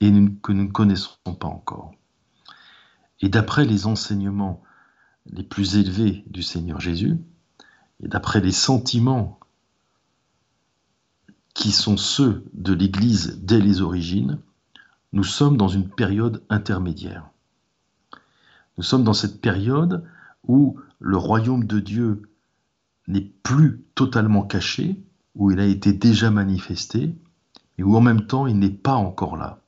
et 0.00 0.10
que 0.42 0.52
nous 0.52 0.64
ne 0.64 0.72
connaissons 0.72 1.34
pas 1.38 1.46
encore. 1.46 1.92
Et 3.20 3.28
d'après 3.28 3.64
les 3.64 3.86
enseignements 3.86 4.62
les 5.26 5.42
plus 5.42 5.76
élevés 5.76 6.24
du 6.26 6.42
Seigneur 6.42 6.80
Jésus, 6.80 7.18
et 8.02 8.08
d'après 8.08 8.40
les 8.40 8.52
sentiments 8.52 9.38
qui 11.52 11.72
sont 11.72 11.96
ceux 11.96 12.44
de 12.54 12.72
l'Église 12.72 13.40
dès 13.42 13.60
les 13.60 13.82
origines, 13.82 14.38
nous 15.12 15.24
sommes 15.24 15.56
dans 15.56 15.68
une 15.68 15.88
période 15.88 16.44
intermédiaire. 16.48 17.28
Nous 18.76 18.84
sommes 18.84 19.04
dans 19.04 19.14
cette 19.14 19.40
période 19.40 20.04
où 20.46 20.78
le 21.00 21.16
royaume 21.16 21.64
de 21.64 21.80
Dieu 21.80 22.22
n'est 23.08 23.32
plus 23.42 23.82
totalement 23.94 24.42
caché, 24.42 25.02
où 25.34 25.50
il 25.50 25.58
a 25.58 25.66
été 25.66 25.92
déjà 25.92 26.30
manifesté, 26.30 27.16
et 27.78 27.82
où 27.82 27.96
en 27.96 28.00
même 28.00 28.26
temps 28.26 28.46
il 28.46 28.58
n'est 28.58 28.70
pas 28.70 28.94
encore 28.94 29.36
là. 29.36 29.60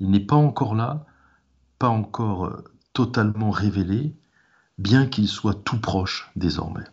Il 0.00 0.10
n'est 0.10 0.20
pas 0.20 0.36
encore 0.36 0.74
là, 0.74 1.04
pas 1.78 1.88
encore 1.88 2.46
euh, 2.46 2.64
totalement 2.92 3.50
révélé, 3.50 4.16
bien 4.78 5.06
qu'il 5.06 5.28
soit 5.28 5.62
tout 5.64 5.80
proche 5.80 6.30
désormais. 6.36 6.84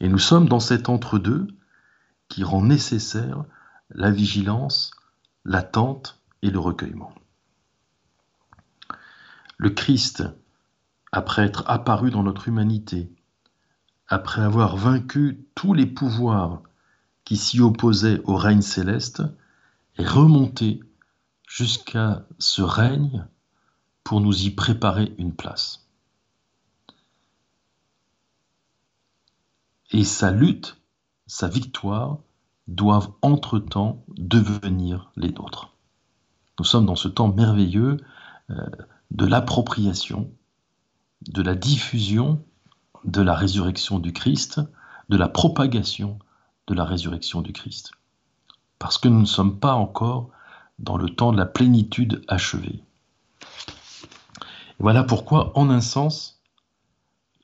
Et 0.00 0.08
nous 0.08 0.18
sommes 0.18 0.48
dans 0.48 0.60
cet 0.60 0.88
entre-deux 0.88 1.48
qui 2.28 2.44
rend 2.44 2.62
nécessaire 2.62 3.44
la 3.90 4.10
vigilance, 4.10 4.92
l'attente 5.44 6.20
et 6.42 6.50
le 6.50 6.58
recueillement. 6.58 7.12
Le 9.56 9.70
Christ, 9.70 10.22
après 11.10 11.42
être 11.44 11.64
apparu 11.66 12.10
dans 12.10 12.22
notre 12.22 12.48
humanité, 12.48 13.10
après 14.06 14.42
avoir 14.42 14.76
vaincu 14.76 15.46
tous 15.54 15.74
les 15.74 15.86
pouvoirs 15.86 16.62
qui 17.24 17.36
s'y 17.36 17.60
opposaient 17.60 18.20
au 18.24 18.36
règne 18.36 18.62
céleste, 18.62 19.22
est 19.98 20.06
remonté 20.06 20.80
jusqu'à 21.46 22.24
ce 22.38 22.62
règne 22.62 23.26
pour 24.04 24.20
nous 24.20 24.44
y 24.44 24.50
préparer 24.50 25.14
une 25.18 25.34
place. 25.34 25.88
et 29.90 30.04
sa 30.04 30.30
lutte, 30.30 30.76
sa 31.26 31.48
victoire, 31.48 32.18
doivent 32.66 33.10
entre-temps 33.22 34.04
devenir 34.16 35.10
les 35.16 35.30
nôtres. 35.30 35.72
Nous 36.58 36.64
sommes 36.64 36.86
dans 36.86 36.96
ce 36.96 37.08
temps 37.08 37.32
merveilleux 37.32 37.98
euh, 38.50 38.66
de 39.10 39.26
l'appropriation, 39.26 40.30
de 41.28 41.42
la 41.42 41.54
diffusion 41.54 42.44
de 43.04 43.22
la 43.22 43.34
résurrection 43.34 43.98
du 43.98 44.12
Christ, 44.12 44.60
de 45.08 45.16
la 45.16 45.28
propagation 45.28 46.18
de 46.66 46.74
la 46.74 46.84
résurrection 46.84 47.40
du 47.40 47.52
Christ. 47.52 47.92
Parce 48.78 48.98
que 48.98 49.08
nous 49.08 49.20
ne 49.20 49.26
sommes 49.26 49.58
pas 49.58 49.74
encore 49.74 50.30
dans 50.78 50.96
le 50.96 51.08
temps 51.08 51.32
de 51.32 51.36
la 51.36 51.46
plénitude 51.46 52.22
achevée. 52.28 52.82
voilà 54.78 55.02
pourquoi, 55.02 55.56
en 55.58 55.70
un 55.70 55.80
sens, 55.80 56.40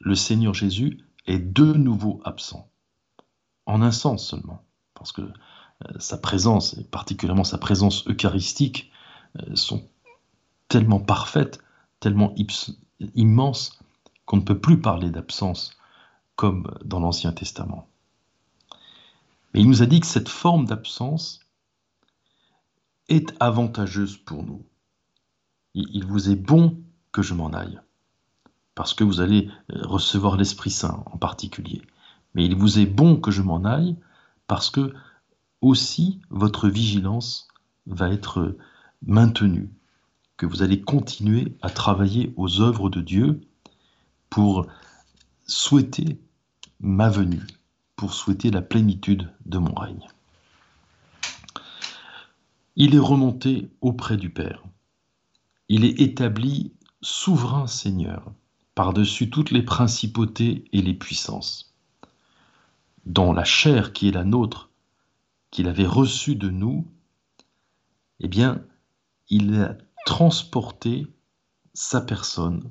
le 0.01 0.14
Seigneur 0.14 0.55
Jésus 0.55 1.01
est 1.27 1.38
de 1.38 1.73
nouveau 1.73 2.20
absent. 2.25 2.68
En 3.66 3.83
un 3.83 3.90
sens 3.90 4.29
seulement, 4.29 4.62
parce 4.94 5.12
que 5.12 5.23
euh, 5.23 5.99
sa 5.99 6.18
présence, 6.18 6.75
et 6.75 6.85
particulièrement 6.85 7.44
sa 7.44 7.59
présence 7.59 8.07
eucharistique, 8.07 8.92
euh, 9.40 9.57
sont 9.57 9.83
tellement 10.68 11.01
parfaites, 11.01 11.61
tellement 12.01 12.35
immenses, 13.14 13.79
qu'on 14.27 14.37
ne 14.37 14.42
peut 14.42 14.59
plus 14.59 14.81
parler 14.81 15.11
d'absence 15.11 15.77
comme 16.37 16.70
dans 16.85 17.01
l'Ancien 17.01 17.33
Testament. 17.33 17.88
Mais 19.55 19.61
il 19.61 19.69
nous 19.69 19.83
a 19.83 19.87
dit 19.87 20.01
que 20.01 20.07
cette 20.07 20.29
forme 20.29 20.67
d'absence 20.67 21.40
est 23.09 23.35
avantageuse 23.40 24.17
pour 24.17 24.43
nous. 24.43 24.67
Il 25.75 26.05
vous 26.05 26.29
est 26.29 26.37
bon 26.37 26.83
que 27.12 27.23
je 27.23 27.35
m'en 27.35 27.53
aille 27.53 27.81
parce 28.75 28.95
que 28.95 29.05
vous 29.05 29.21
allez 29.21 29.49
recevoir 29.69 30.37
l'Esprit 30.37 30.71
Saint 30.71 31.03
en 31.07 31.17
particulier. 31.17 31.83
Mais 32.35 32.45
il 32.45 32.57
vous 32.57 32.79
est 32.79 32.87
bon 32.87 33.17
que 33.17 33.31
je 33.31 33.43
m'en 33.43 33.64
aille, 33.64 33.97
parce 34.47 34.71
que 34.71 34.93
aussi 35.61 36.21
votre 36.31 36.69
vigilance 36.69 37.49
va 37.87 38.11
être 38.11 38.57
maintenue, 39.07 39.71
que 40.37 40.47
vous 40.47 40.62
allez 40.62 40.81
continuer 40.81 41.57
à 41.62 41.71
travailler 41.71 42.35
aux 42.37 42.61
œuvres 42.61 42.90
de 42.90 43.01
Dieu 43.01 43.40
pour 44.31 44.67
souhaiter 45.47 46.19
ma 46.81 47.09
venue, 47.09 47.47
pour 47.96 48.14
souhaiter 48.14 48.50
la 48.50 48.62
plénitude 48.62 49.33
de 49.46 49.59
mon 49.59 49.74
règne. 49.74 50.07
Il 52.76 52.94
est 52.94 52.98
remonté 52.98 53.70
auprès 53.80 54.16
du 54.16 54.30
Père. 54.30 54.62
Il 55.68 55.84
est 55.84 56.01
établi 56.01 56.72
souverain 57.03 57.66
Seigneur 57.66 58.32
par-dessus 58.74 59.30
toutes 59.30 59.53
les 59.53 59.62
principautés 59.62 60.64
et 60.72 60.82
les 60.82 60.95
puissances. 60.95 61.72
Dans 63.07 63.32
la 63.32 63.45
chair 63.45 63.92
qui 63.92 64.09
est 64.09 64.12
la 64.12 64.24
nôtre, 64.24 64.70
qu'il 65.51 65.68
avait 65.68 65.86
reçue 65.86 66.34
de 66.34 66.51
nous, 66.51 66.86
eh 68.18 68.28
bien, 68.28 68.61
il 69.28 69.55
a 69.61 69.76
transporté 70.05 71.07
sa 71.74 72.01
personne 72.01 72.70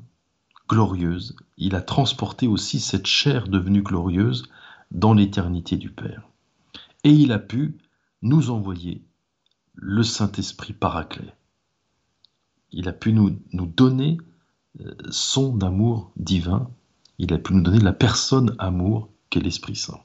glorieuse, 0.67 1.36
il 1.57 1.76
a 1.76 1.82
transporté 1.82 2.47
aussi 2.47 2.80
cette 2.80 3.05
chair 3.05 3.47
devenue 3.47 3.84
glorieuse 3.84 4.49
dans 4.94 5.14
l'éternité 5.14 5.78
du 5.78 5.91
Père. 5.91 6.30
Et 7.04 7.12
il 7.12 7.32
a 7.32 7.39
pu 7.39 7.78
nous 8.22 8.50
envoyer 8.50 9.04
le 9.76 10.04
Saint-Esprit 10.04 10.74
paraclet. 10.74 11.34
Il 12.72 12.88
a 12.88 12.94
pu 12.94 13.12
nous, 13.12 13.38
nous 13.52 13.66
donner 13.66 14.18
son 15.10 15.56
d'amour 15.56 16.12
divin, 16.16 16.70
il 17.20 17.34
a 17.34 17.38
pu 17.38 17.54
nous 17.54 17.62
donner 17.62 17.80
la 17.80 17.94
personne 17.94 18.56
amour 18.58 19.10
qu'est 19.30 19.41
l'Esprit 19.41 19.76
Saint. 19.76 20.02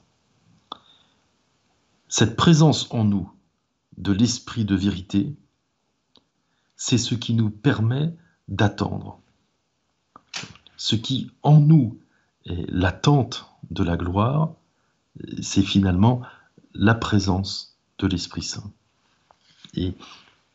Cette 2.07 2.35
présence 2.35 2.91
en 2.91 3.05
nous 3.05 3.31
de 3.97 4.11
l'Esprit 4.11 4.65
de 4.65 4.75
vérité 4.75 5.35
c'est 6.79 6.97
ce 6.97 7.13
qui 7.13 7.33
nous 7.33 7.49
permet 7.49 8.15
d'attendre. 8.47 9.19
Ce 10.77 10.95
qui 10.95 11.29
en 11.43 11.59
nous 11.59 11.99
est 12.45 12.65
l'attente 12.71 13.51
de 13.69 13.83
la 13.83 13.97
gloire, 13.97 14.53
c'est 15.41 15.63
finalement 15.63 16.21
la 16.73 16.95
présence 16.95 17.77
de 17.97 18.07
l'Esprit 18.07 18.43
Saint. 18.43 18.71
Et 19.73 19.93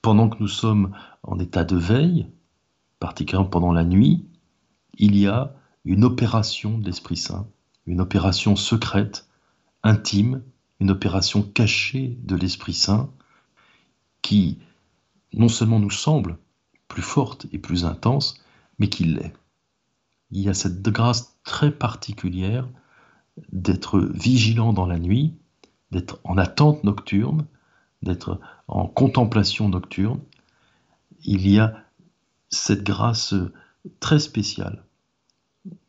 pendant 0.02 0.28
que 0.28 0.36
nous 0.40 0.48
sommes 0.48 0.94
en 1.22 1.38
état 1.38 1.64
de 1.64 1.76
veille, 1.76 2.26
particulièrement 2.98 3.48
pendant 3.48 3.72
la 3.72 3.84
nuit, 3.84 4.26
il 4.98 5.16
y 5.16 5.26
a 5.26 5.54
une 5.84 6.04
opération 6.04 6.78
de 6.78 6.86
l'Esprit 6.86 7.16
Saint, 7.16 7.46
une 7.86 8.00
opération 8.00 8.56
secrète, 8.56 9.28
intime, 9.82 10.42
une 10.80 10.90
opération 10.90 11.42
cachée 11.42 12.18
de 12.22 12.36
l'Esprit 12.36 12.74
Saint 12.74 13.10
qui 14.22 14.58
non 15.32 15.48
seulement 15.48 15.80
nous 15.80 15.90
semble 15.90 16.38
plus 16.88 17.02
forte 17.02 17.46
et 17.52 17.58
plus 17.58 17.84
intense, 17.84 18.42
mais 18.78 18.88
qui 18.88 19.04
l'est. 19.04 19.34
Il 20.30 20.40
y 20.40 20.48
a 20.48 20.54
cette 20.54 20.82
grâce 20.82 21.36
très 21.44 21.70
particulière 21.70 22.68
d'être 23.52 24.00
vigilant 24.00 24.72
dans 24.72 24.86
la 24.86 24.98
nuit, 24.98 25.34
d'être 25.90 26.20
en 26.24 26.38
attente 26.38 26.84
nocturne, 26.84 27.46
d'être 28.02 28.40
en 28.68 28.86
contemplation 28.86 29.68
nocturne. 29.68 30.20
Il 31.24 31.48
y 31.48 31.58
a 31.58 31.74
cette 32.50 32.84
grâce 32.84 33.34
très 34.00 34.18
spéciale 34.18 34.84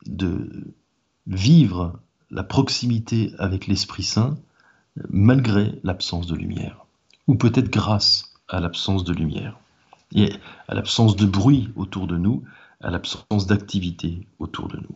de 0.06 0.74
vivre 1.28 2.00
la 2.32 2.44
proximité 2.44 3.34
avec 3.38 3.68
l'Esprit 3.68 4.04
Saint 4.04 4.38
malgré 5.10 5.80
l'absence 5.84 6.28
de 6.28 6.36
lumière, 6.36 6.86
ou 7.28 7.36
peut-être 7.36 7.70
grâce 7.70 8.34
à 8.48 8.60
l'absence 8.60 9.04
de 9.04 9.14
lumière, 9.14 9.60
et 10.14 10.32
à 10.68 10.74
l'absence 10.74 11.16
de 11.16 11.26
bruit 11.26 11.70
autour 11.76 12.08
de 12.08 12.18
nous, 12.18 12.44
à 12.82 12.92
l'absence 12.92 13.48
d'activité 13.48 14.28
autour 14.40 14.68
de 14.68 14.78
nous. 14.78 14.96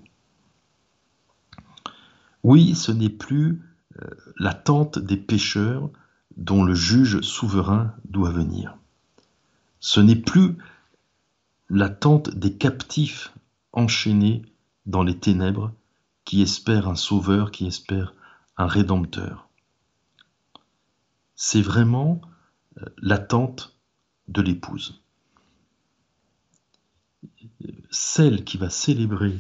Oui, 2.44 2.76
ce 2.76 2.92
n'est 2.92 3.10
plus 3.10 3.62
euh, 4.02 4.08
l'attente 4.38 5.00
des 5.00 5.18
pécheurs 5.18 5.90
dont 6.38 6.64
le 6.64 6.74
juge 6.74 7.22
souverain 7.22 7.94
doit 8.06 8.32
venir. 8.32 8.78
Ce 9.80 10.00
n'est 10.00 10.16
plus 10.16 10.58
l'attente 11.70 12.30
des 12.30 12.54
captifs 12.54 13.34
enchaînés 13.74 14.42
dans 14.86 15.04
les 15.04 15.18
ténèbres 15.18 15.74
qui 16.26 16.42
espèrent 16.42 16.88
un 16.88 16.96
sauveur, 16.96 17.52
qui 17.52 17.68
espèrent 17.68 18.14
un 18.58 18.68
rédempteur. 18.68 19.50
C'est 21.36 21.62
vraiment 21.62 22.22
euh, 22.78 22.86
l'attente 22.98 23.78
de 24.28 24.42
l'épouse. 24.42 25.02
Celle 27.90 28.44
qui 28.44 28.58
va 28.58 28.70
célébrer 28.70 29.40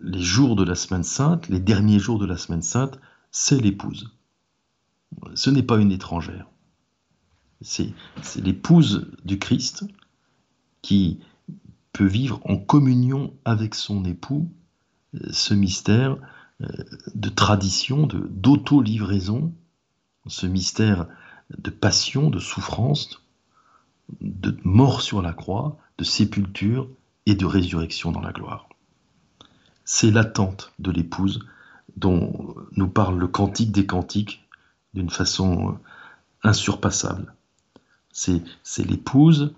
les 0.00 0.22
jours 0.22 0.56
de 0.56 0.64
la 0.64 0.74
semaine 0.74 1.02
sainte, 1.02 1.48
les 1.48 1.60
derniers 1.60 1.98
jours 1.98 2.18
de 2.18 2.26
la 2.26 2.36
semaine 2.36 2.62
sainte, 2.62 2.98
c'est 3.30 3.60
l'épouse. 3.60 4.16
Ce 5.34 5.50
n'est 5.50 5.62
pas 5.62 5.78
une 5.78 5.92
étrangère. 5.92 6.46
C'est 7.62 7.92
l'épouse 8.36 9.10
du 9.24 9.38
Christ 9.38 9.84
qui 10.82 11.20
peut 11.92 12.06
vivre 12.06 12.40
en 12.44 12.56
communion 12.56 13.34
avec 13.44 13.74
son 13.74 14.04
époux 14.04 14.50
ce 15.30 15.54
mystère 15.54 16.16
euh, 16.62 16.66
de 17.14 17.28
tradition, 17.28 18.06
d'auto-livraison, 18.06 19.52
ce 20.26 20.46
mystère 20.46 21.06
de 21.58 21.70
passion, 21.70 22.30
de 22.30 22.38
souffrance, 22.38 23.22
de 24.20 24.56
mort 24.64 25.02
sur 25.02 25.22
la 25.22 25.32
croix, 25.32 25.78
de 25.98 26.04
sépulture 26.04 26.88
et 27.26 27.34
de 27.34 27.46
résurrection 27.46 28.12
dans 28.12 28.20
la 28.20 28.32
gloire. 28.32 28.69
C'est 29.92 30.12
l'attente 30.12 30.72
de 30.78 30.92
l'épouse 30.92 31.44
dont 31.96 32.54
nous 32.76 32.86
parle 32.86 33.18
le 33.18 33.26
cantique 33.26 33.72
des 33.72 33.86
cantiques 33.86 34.46
d'une 34.94 35.10
façon 35.10 35.78
insurpassable. 36.44 37.34
C'est 38.12 38.40
l'épouse 38.78 39.52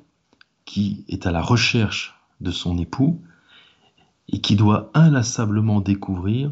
qui 0.65 1.05
est 1.09 1.27
à 1.27 1.33
la 1.33 1.43
recherche 1.43 2.19
de 2.41 2.51
son 2.51 2.79
époux 2.79 3.21
et 4.27 4.41
qui 4.41 4.57
doit 4.57 4.91
inlassablement 4.95 5.83
découvrir 5.83 6.51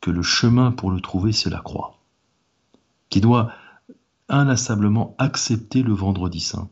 que 0.00 0.12
le 0.12 0.22
chemin 0.22 0.70
pour 0.70 0.92
le 0.92 1.00
trouver, 1.00 1.32
c'est 1.32 1.50
la 1.50 1.60
croix. 1.60 1.98
Qui 3.10 3.20
doit 3.20 3.50
inlassablement 4.28 5.16
accepter 5.18 5.82
le 5.82 5.94
vendredi 5.94 6.38
saint, 6.38 6.70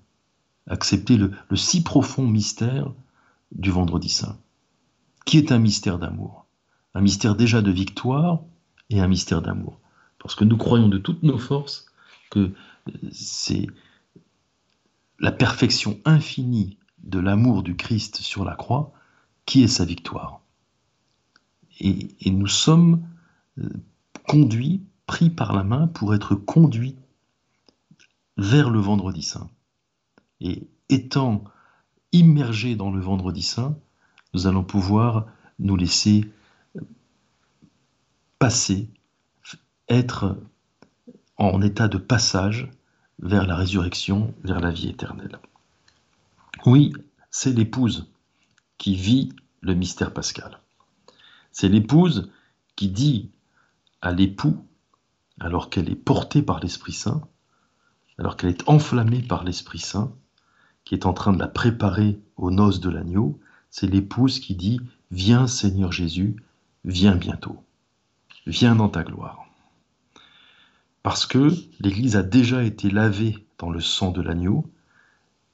accepter 0.68 1.16
le, 1.16 1.32
si 1.56 1.82
profond 1.82 2.28
mystère 2.28 2.92
du 3.50 3.72
vendredi 3.72 4.08
saint, 4.08 4.38
qui 5.26 5.36
est 5.38 5.50
un 5.50 5.58
mystère 5.58 5.98
d'amour, 5.98 6.43
un 6.94 7.00
mystère 7.00 7.34
déjà 7.34 7.62
de 7.62 7.70
victoire 7.70 8.40
et 8.90 9.00
un 9.00 9.08
mystère 9.08 9.42
d'amour. 9.42 9.80
Parce 10.18 10.34
que 10.34 10.44
nous 10.44 10.56
croyons 10.56 10.88
de 10.88 10.98
toutes 10.98 11.22
nos 11.22 11.38
forces 11.38 11.86
que 12.30 12.52
c'est 13.12 13.66
la 15.18 15.32
perfection 15.32 16.00
infinie 16.04 16.78
de 17.02 17.18
l'amour 17.18 17.62
du 17.62 17.76
Christ 17.76 18.16
sur 18.16 18.44
la 18.44 18.54
croix 18.54 18.92
qui 19.46 19.62
est 19.62 19.68
sa 19.68 19.84
victoire. 19.84 20.40
Et, 21.80 22.08
et 22.20 22.30
nous 22.30 22.46
sommes 22.46 23.06
euh, 23.58 23.68
conduits, 24.26 24.82
pris 25.06 25.28
par 25.28 25.52
la 25.52 25.64
main 25.64 25.86
pour 25.86 26.14
être 26.14 26.34
conduits 26.34 26.96
vers 28.38 28.70
le 28.70 28.78
vendredi 28.78 29.22
saint. 29.22 29.50
Et 30.40 30.66
étant 30.88 31.44
immergés 32.12 32.74
dans 32.76 32.90
le 32.90 33.00
vendredi 33.00 33.42
saint, 33.42 33.76
nous 34.32 34.46
allons 34.46 34.64
pouvoir 34.64 35.26
nous 35.58 35.76
laisser 35.76 36.24
être 39.88 40.36
en 41.36 41.62
état 41.62 41.88
de 41.88 41.98
passage 41.98 42.68
vers 43.18 43.46
la 43.46 43.56
résurrection, 43.56 44.34
vers 44.42 44.60
la 44.60 44.70
vie 44.70 44.88
éternelle. 44.88 45.38
Oui, 46.66 46.92
c'est 47.30 47.52
l'épouse 47.52 48.10
qui 48.78 48.96
vit 48.96 49.32
le 49.60 49.74
mystère 49.74 50.12
pascal. 50.12 50.60
C'est 51.52 51.68
l'épouse 51.68 52.30
qui 52.76 52.88
dit 52.88 53.30
à 54.00 54.12
l'époux, 54.12 54.66
alors 55.40 55.70
qu'elle 55.70 55.90
est 55.90 55.96
portée 55.96 56.42
par 56.42 56.60
l'Esprit 56.60 56.92
Saint, 56.92 57.22
alors 58.18 58.36
qu'elle 58.36 58.50
est 58.50 58.68
enflammée 58.68 59.22
par 59.22 59.44
l'Esprit 59.44 59.78
Saint, 59.78 60.12
qui 60.84 60.94
est 60.94 61.06
en 61.06 61.12
train 61.12 61.32
de 61.32 61.38
la 61.38 61.48
préparer 61.48 62.20
aux 62.36 62.50
noces 62.50 62.80
de 62.80 62.90
l'agneau, 62.90 63.40
c'est 63.70 63.86
l'épouse 63.86 64.38
qui 64.38 64.54
dit 64.54 64.80
Viens 65.10 65.46
Seigneur 65.46 65.92
Jésus, 65.92 66.36
viens 66.84 67.16
bientôt, 67.16 67.63
viens 68.46 68.76
dans 68.76 68.88
ta 68.88 69.02
gloire. 69.02 69.46
Parce 71.02 71.26
que 71.26 71.50
l'Église 71.80 72.16
a 72.16 72.22
déjà 72.22 72.62
été 72.62 72.90
lavée 72.90 73.46
dans 73.58 73.70
le 73.70 73.80
sang 73.80 74.10
de 74.10 74.22
l'agneau, 74.22 74.70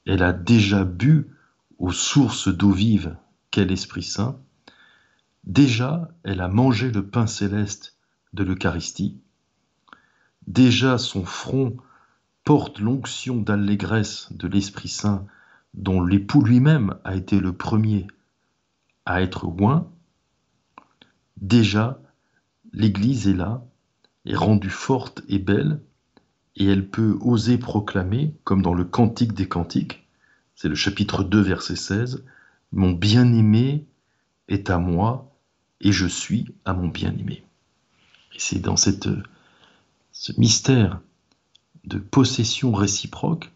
elle 0.07 0.23
a 0.23 0.33
déjà 0.33 0.85
bu 0.85 1.29
aux 1.79 1.93
sources 1.93 2.49
d'eau 2.49 2.71
vive 2.71 3.17
qu'est 3.51 3.65
l'Esprit 3.65 4.03
Saint, 4.03 4.39
déjà 5.45 6.09
elle 6.23 6.41
a 6.41 6.49
mangé 6.49 6.91
le 6.91 7.07
pain 7.07 7.27
céleste 7.27 7.97
de 8.33 8.45
l'Eucharistie, 8.45 9.19
déjà 10.47 10.99
son 10.99 11.25
front 11.25 11.77
porte 12.45 12.79
l'onction 12.79 13.37
d'allégresse 13.37 14.29
de 14.33 14.47
l'Esprit 14.47 14.89
Saint 14.89 15.27
dont 15.75 16.03
l'époux 16.03 16.43
lui-même 16.43 16.97
a 17.05 17.15
été 17.15 17.41
le 17.41 17.53
premier 17.53 18.07
à 19.05 19.23
être 19.23 19.47
oint, 19.61 19.89
déjà 21.37 22.01
l'Église 22.73 23.29
est 23.29 23.35
là, 23.35 23.65
est 24.27 24.37
rendue 24.37 24.71
forte 24.71 25.23
et 25.29 25.39
belle, 25.39 25.81
et 26.57 26.67
elle 26.67 26.89
peut 26.89 27.19
oser 27.21 27.59
proclamer, 27.59 28.35
comme 28.45 28.63
dans 28.63 28.75
le 28.75 28.85
Cantique 28.85 29.33
des 29.33 29.49
Cantiques, 29.49 30.07
c'est 30.55 30.69
le 30.69 30.75
chapitre 30.75 31.25
2, 31.25 31.41
verset 31.41 31.77
16, 31.77 32.25
Mon 32.73 32.93
bien-aimé 32.93 33.87
est 34.49 34.69
à 34.69 34.79
moi, 34.79 35.35
et 35.81 35.93
je 35.93 36.07
suis 36.07 36.55
à 36.67 36.75
mon 36.75 36.89
bien-aimé. 36.89 37.43
Et 38.35 38.39
c'est 38.39 38.59
dans 38.59 38.77
cette, 38.77 39.09
ce 40.13 40.39
mystère 40.39 41.01
de 41.85 41.99
possession 41.99 42.73
réciproque 42.73 43.51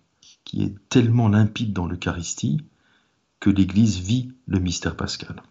qui 0.44 0.62
est 0.62 0.74
tellement 0.88 1.28
limpide 1.28 1.74
dans 1.74 1.86
l'Eucharistie 1.86 2.64
que 3.40 3.50
l'Église 3.50 3.98
vit 3.98 4.32
le 4.46 4.58
mystère 4.58 4.96
pascal. 4.96 5.42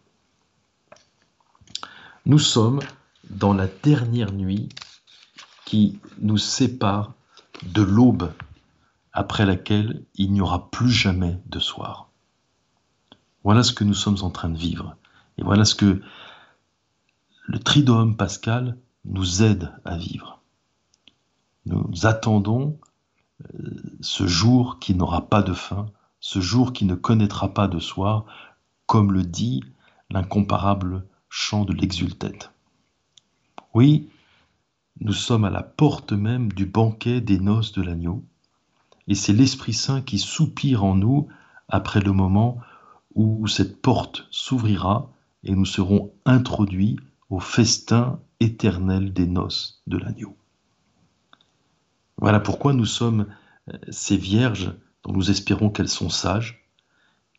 Nous 2.26 2.39
sommes 2.39 2.80
dans 3.30 3.53
la 3.53 3.67
dernière 3.67 4.32
nuit 4.32 4.69
qui 5.65 5.99
nous 6.19 6.38
sépare 6.38 7.13
de 7.63 7.82
l'aube 7.82 8.32
après 9.11 9.45
laquelle 9.45 10.03
il 10.15 10.34
n'y 10.34 10.41
aura 10.41 10.69
plus 10.71 10.91
jamais 10.91 11.39
de 11.45 11.59
soir. 11.59 12.09
Voilà 13.43 13.63
ce 13.63 13.74
que 13.74 13.84
nous 13.84 13.93
sommes 13.93 14.17
en 14.21 14.30
train 14.30 14.49
de 14.49 14.57
vivre. 14.57 14.95
Et 15.38 15.43
voilà 15.43 15.65
ce 15.65 15.76
que 15.76 16.01
le 17.45 17.59
tridome 17.59 18.15
pascal 18.15 18.78
nous 19.05 19.43
aide 19.43 19.71
à 19.86 19.97
vivre. 19.97 20.41
Nous 21.65 22.05
attendons 22.05 22.80
euh, 23.53 23.69
ce 24.01 24.28
jour 24.28 24.80
qui 24.80 24.95
n'aura 24.95 25.30
pas 25.30 25.41
de 25.41 25.53
fin, 25.53 25.88
ce 26.19 26.39
jour 26.39 26.74
qui 26.74 26.86
ne 26.86 26.95
connaîtra 26.95 27.53
pas 27.53 27.67
de 27.67 27.80
soir, 27.80 28.26
comme 28.86 29.11
le 29.11 29.24
dit 29.24 29.63
l'incomparable 30.09 31.05
chant 31.30 31.65
de 31.65 31.74
l'exultète. 31.74 32.53
Oui, 33.74 34.09
nous 34.99 35.13
sommes 35.13 35.45
à 35.45 35.49
la 35.49 35.63
porte 35.63 36.13
même 36.13 36.51
du 36.51 36.67
banquet 36.67 37.21
des 37.21 37.39
noces 37.39 37.71
de 37.71 37.82
l'agneau, 37.82 38.24
et 39.07 39.15
c'est 39.15 39.34
l'Esprit 39.34 39.74
Saint 39.74 40.01
qui 40.01 40.19
soupire 40.19 40.84
en 40.84 40.93
nous 40.93 41.28
après 41.67 41.99
le 41.99 42.11
moment 42.11 42.59
où 43.15 43.47
cette 43.47 43.82
porte 43.82 44.28
s'ouvrira 44.30 45.11
et 45.43 45.55
nous 45.55 45.65
serons 45.65 46.13
introduits 46.26 46.99
au 47.30 47.39
festin 47.39 48.19
éternel 48.39 49.11
des 49.11 49.26
noces 49.26 49.82
de 49.88 49.97
l'agneau. 49.97 50.38
Voilà 52.17 52.39
pourquoi 52.39 52.74
nous 52.74 52.86
sommes 52.86 53.26
euh, 53.69 53.78
ces 53.89 54.17
vierges 54.17 54.74
dont 55.03 55.13
nous 55.13 55.32
espérons 55.32 55.69
qu'elles 55.69 55.89
sont 55.89 56.09
sages, 56.09 56.69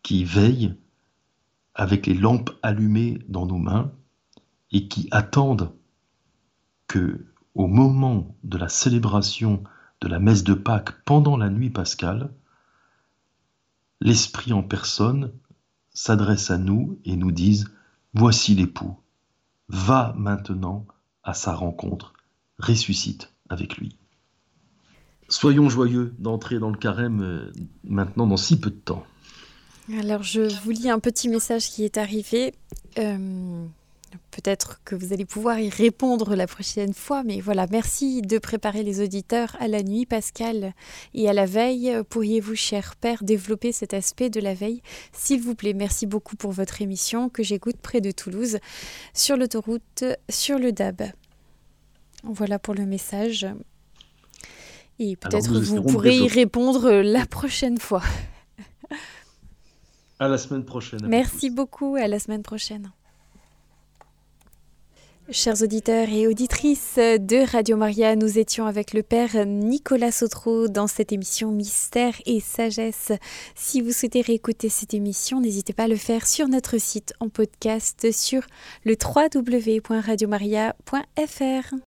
qui 0.02 0.24
veillent 0.24 0.74
avec 1.74 2.06
les 2.06 2.14
lampes 2.14 2.50
allumées 2.62 3.20
dans 3.28 3.46
nos 3.46 3.58
mains 3.58 3.92
et 4.70 4.88
qui 4.88 5.08
attendent 5.12 5.72
au 7.54 7.66
moment 7.66 8.36
de 8.42 8.58
la 8.58 8.68
célébration 8.68 9.62
de 10.00 10.08
la 10.08 10.18
messe 10.18 10.44
de 10.44 10.54
Pâques 10.54 11.04
pendant 11.04 11.36
la 11.36 11.50
nuit 11.50 11.70
pascale, 11.70 12.30
l'Esprit 14.00 14.52
en 14.52 14.62
personne 14.62 15.32
s'adresse 15.92 16.50
à 16.50 16.58
nous 16.58 16.98
et 17.04 17.16
nous 17.16 17.32
dise 17.32 17.70
Voici 18.12 18.54
l'époux, 18.54 18.96
va 19.68 20.14
maintenant 20.16 20.86
à 21.22 21.34
sa 21.34 21.54
rencontre, 21.54 22.12
ressuscite 22.58 23.32
avec 23.48 23.76
lui. 23.76 23.96
Soyons 25.28 25.68
joyeux 25.68 26.14
d'entrer 26.18 26.58
dans 26.58 26.70
le 26.70 26.76
carême 26.76 27.22
euh, 27.22 27.52
maintenant 27.82 28.26
dans 28.26 28.36
si 28.36 28.60
peu 28.60 28.70
de 28.70 28.76
temps. 28.76 29.04
Alors 29.98 30.22
je 30.22 30.42
vous 30.62 30.70
lis 30.70 30.90
un 30.90 30.98
petit 30.98 31.28
message 31.28 31.70
qui 31.70 31.84
est 31.84 31.98
arrivé. 31.98 32.54
Euh, 32.98 33.66
peut-être 34.30 34.80
que 34.84 34.94
vous 34.94 35.12
allez 35.12 35.24
pouvoir 35.24 35.58
y 35.58 35.68
répondre 35.68 36.34
la 36.34 36.46
prochaine 36.46 36.94
fois, 36.94 37.22
mais 37.24 37.40
voilà, 37.40 37.66
merci 37.70 38.22
de 38.22 38.38
préparer 38.38 38.82
les 38.82 39.00
auditeurs 39.00 39.56
à 39.60 39.68
la 39.68 39.82
nuit 39.82 40.06
pascale 40.06 40.72
et 41.14 41.28
à 41.28 41.32
la 41.32 41.46
veille. 41.46 41.92
Pourriez-vous, 42.08 42.54
cher 42.54 42.96
Père, 42.96 43.22
développer 43.22 43.72
cet 43.72 43.94
aspect 43.94 44.30
de 44.30 44.40
la 44.40 44.54
veille 44.54 44.82
S'il 45.12 45.40
vous 45.40 45.54
plaît, 45.54 45.74
merci 45.74 46.06
beaucoup 46.06 46.36
pour 46.36 46.52
votre 46.52 46.82
émission 46.82 47.28
que 47.28 47.42
j'écoute 47.42 47.76
près 47.76 48.00
de 48.00 48.10
Toulouse, 48.10 48.58
sur 49.12 49.36
l'autoroute, 49.36 50.04
sur 50.28 50.58
le 50.58 50.72
DAB. 50.72 51.02
Voilà 52.24 52.58
pour 52.58 52.74
le 52.74 52.86
message. 52.86 53.46
Et 54.98 55.16
peut-être 55.16 55.60
vous 55.60 55.82
pourrez 55.82 56.16
y 56.16 56.28
répondre 56.28 56.90
la 56.90 57.26
prochaine 57.26 57.78
fois. 57.78 58.02
À 60.18 60.28
la 60.28 60.38
semaine 60.38 60.64
prochaine. 60.64 61.06
Merci 61.06 61.50
beaucoup, 61.50 61.96
à 61.96 62.06
la 62.06 62.18
semaine 62.18 62.42
prochaine. 62.42 62.92
Chers 65.30 65.62
auditeurs 65.62 66.10
et 66.10 66.26
auditrices 66.26 66.96
de 66.96 67.50
Radio 67.50 67.78
Maria, 67.78 68.14
nous 68.14 68.38
étions 68.38 68.66
avec 68.66 68.92
le 68.92 69.02
Père 69.02 69.46
Nicolas 69.46 70.12
Sautreau 70.12 70.68
dans 70.68 70.86
cette 70.86 71.12
émission 71.12 71.50
Mystère 71.50 72.12
et 72.26 72.40
Sagesse. 72.40 73.10
Si 73.54 73.80
vous 73.80 73.92
souhaitez 73.92 74.20
réécouter 74.20 74.68
cette 74.68 74.92
émission, 74.92 75.40
n'hésitez 75.40 75.72
pas 75.72 75.84
à 75.84 75.88
le 75.88 75.96
faire 75.96 76.26
sur 76.26 76.46
notre 76.46 76.76
site 76.76 77.14
en 77.20 77.30
podcast 77.30 78.12
sur 78.12 78.42
le 78.84 78.96
www.radiomaria.fr. 79.02 81.74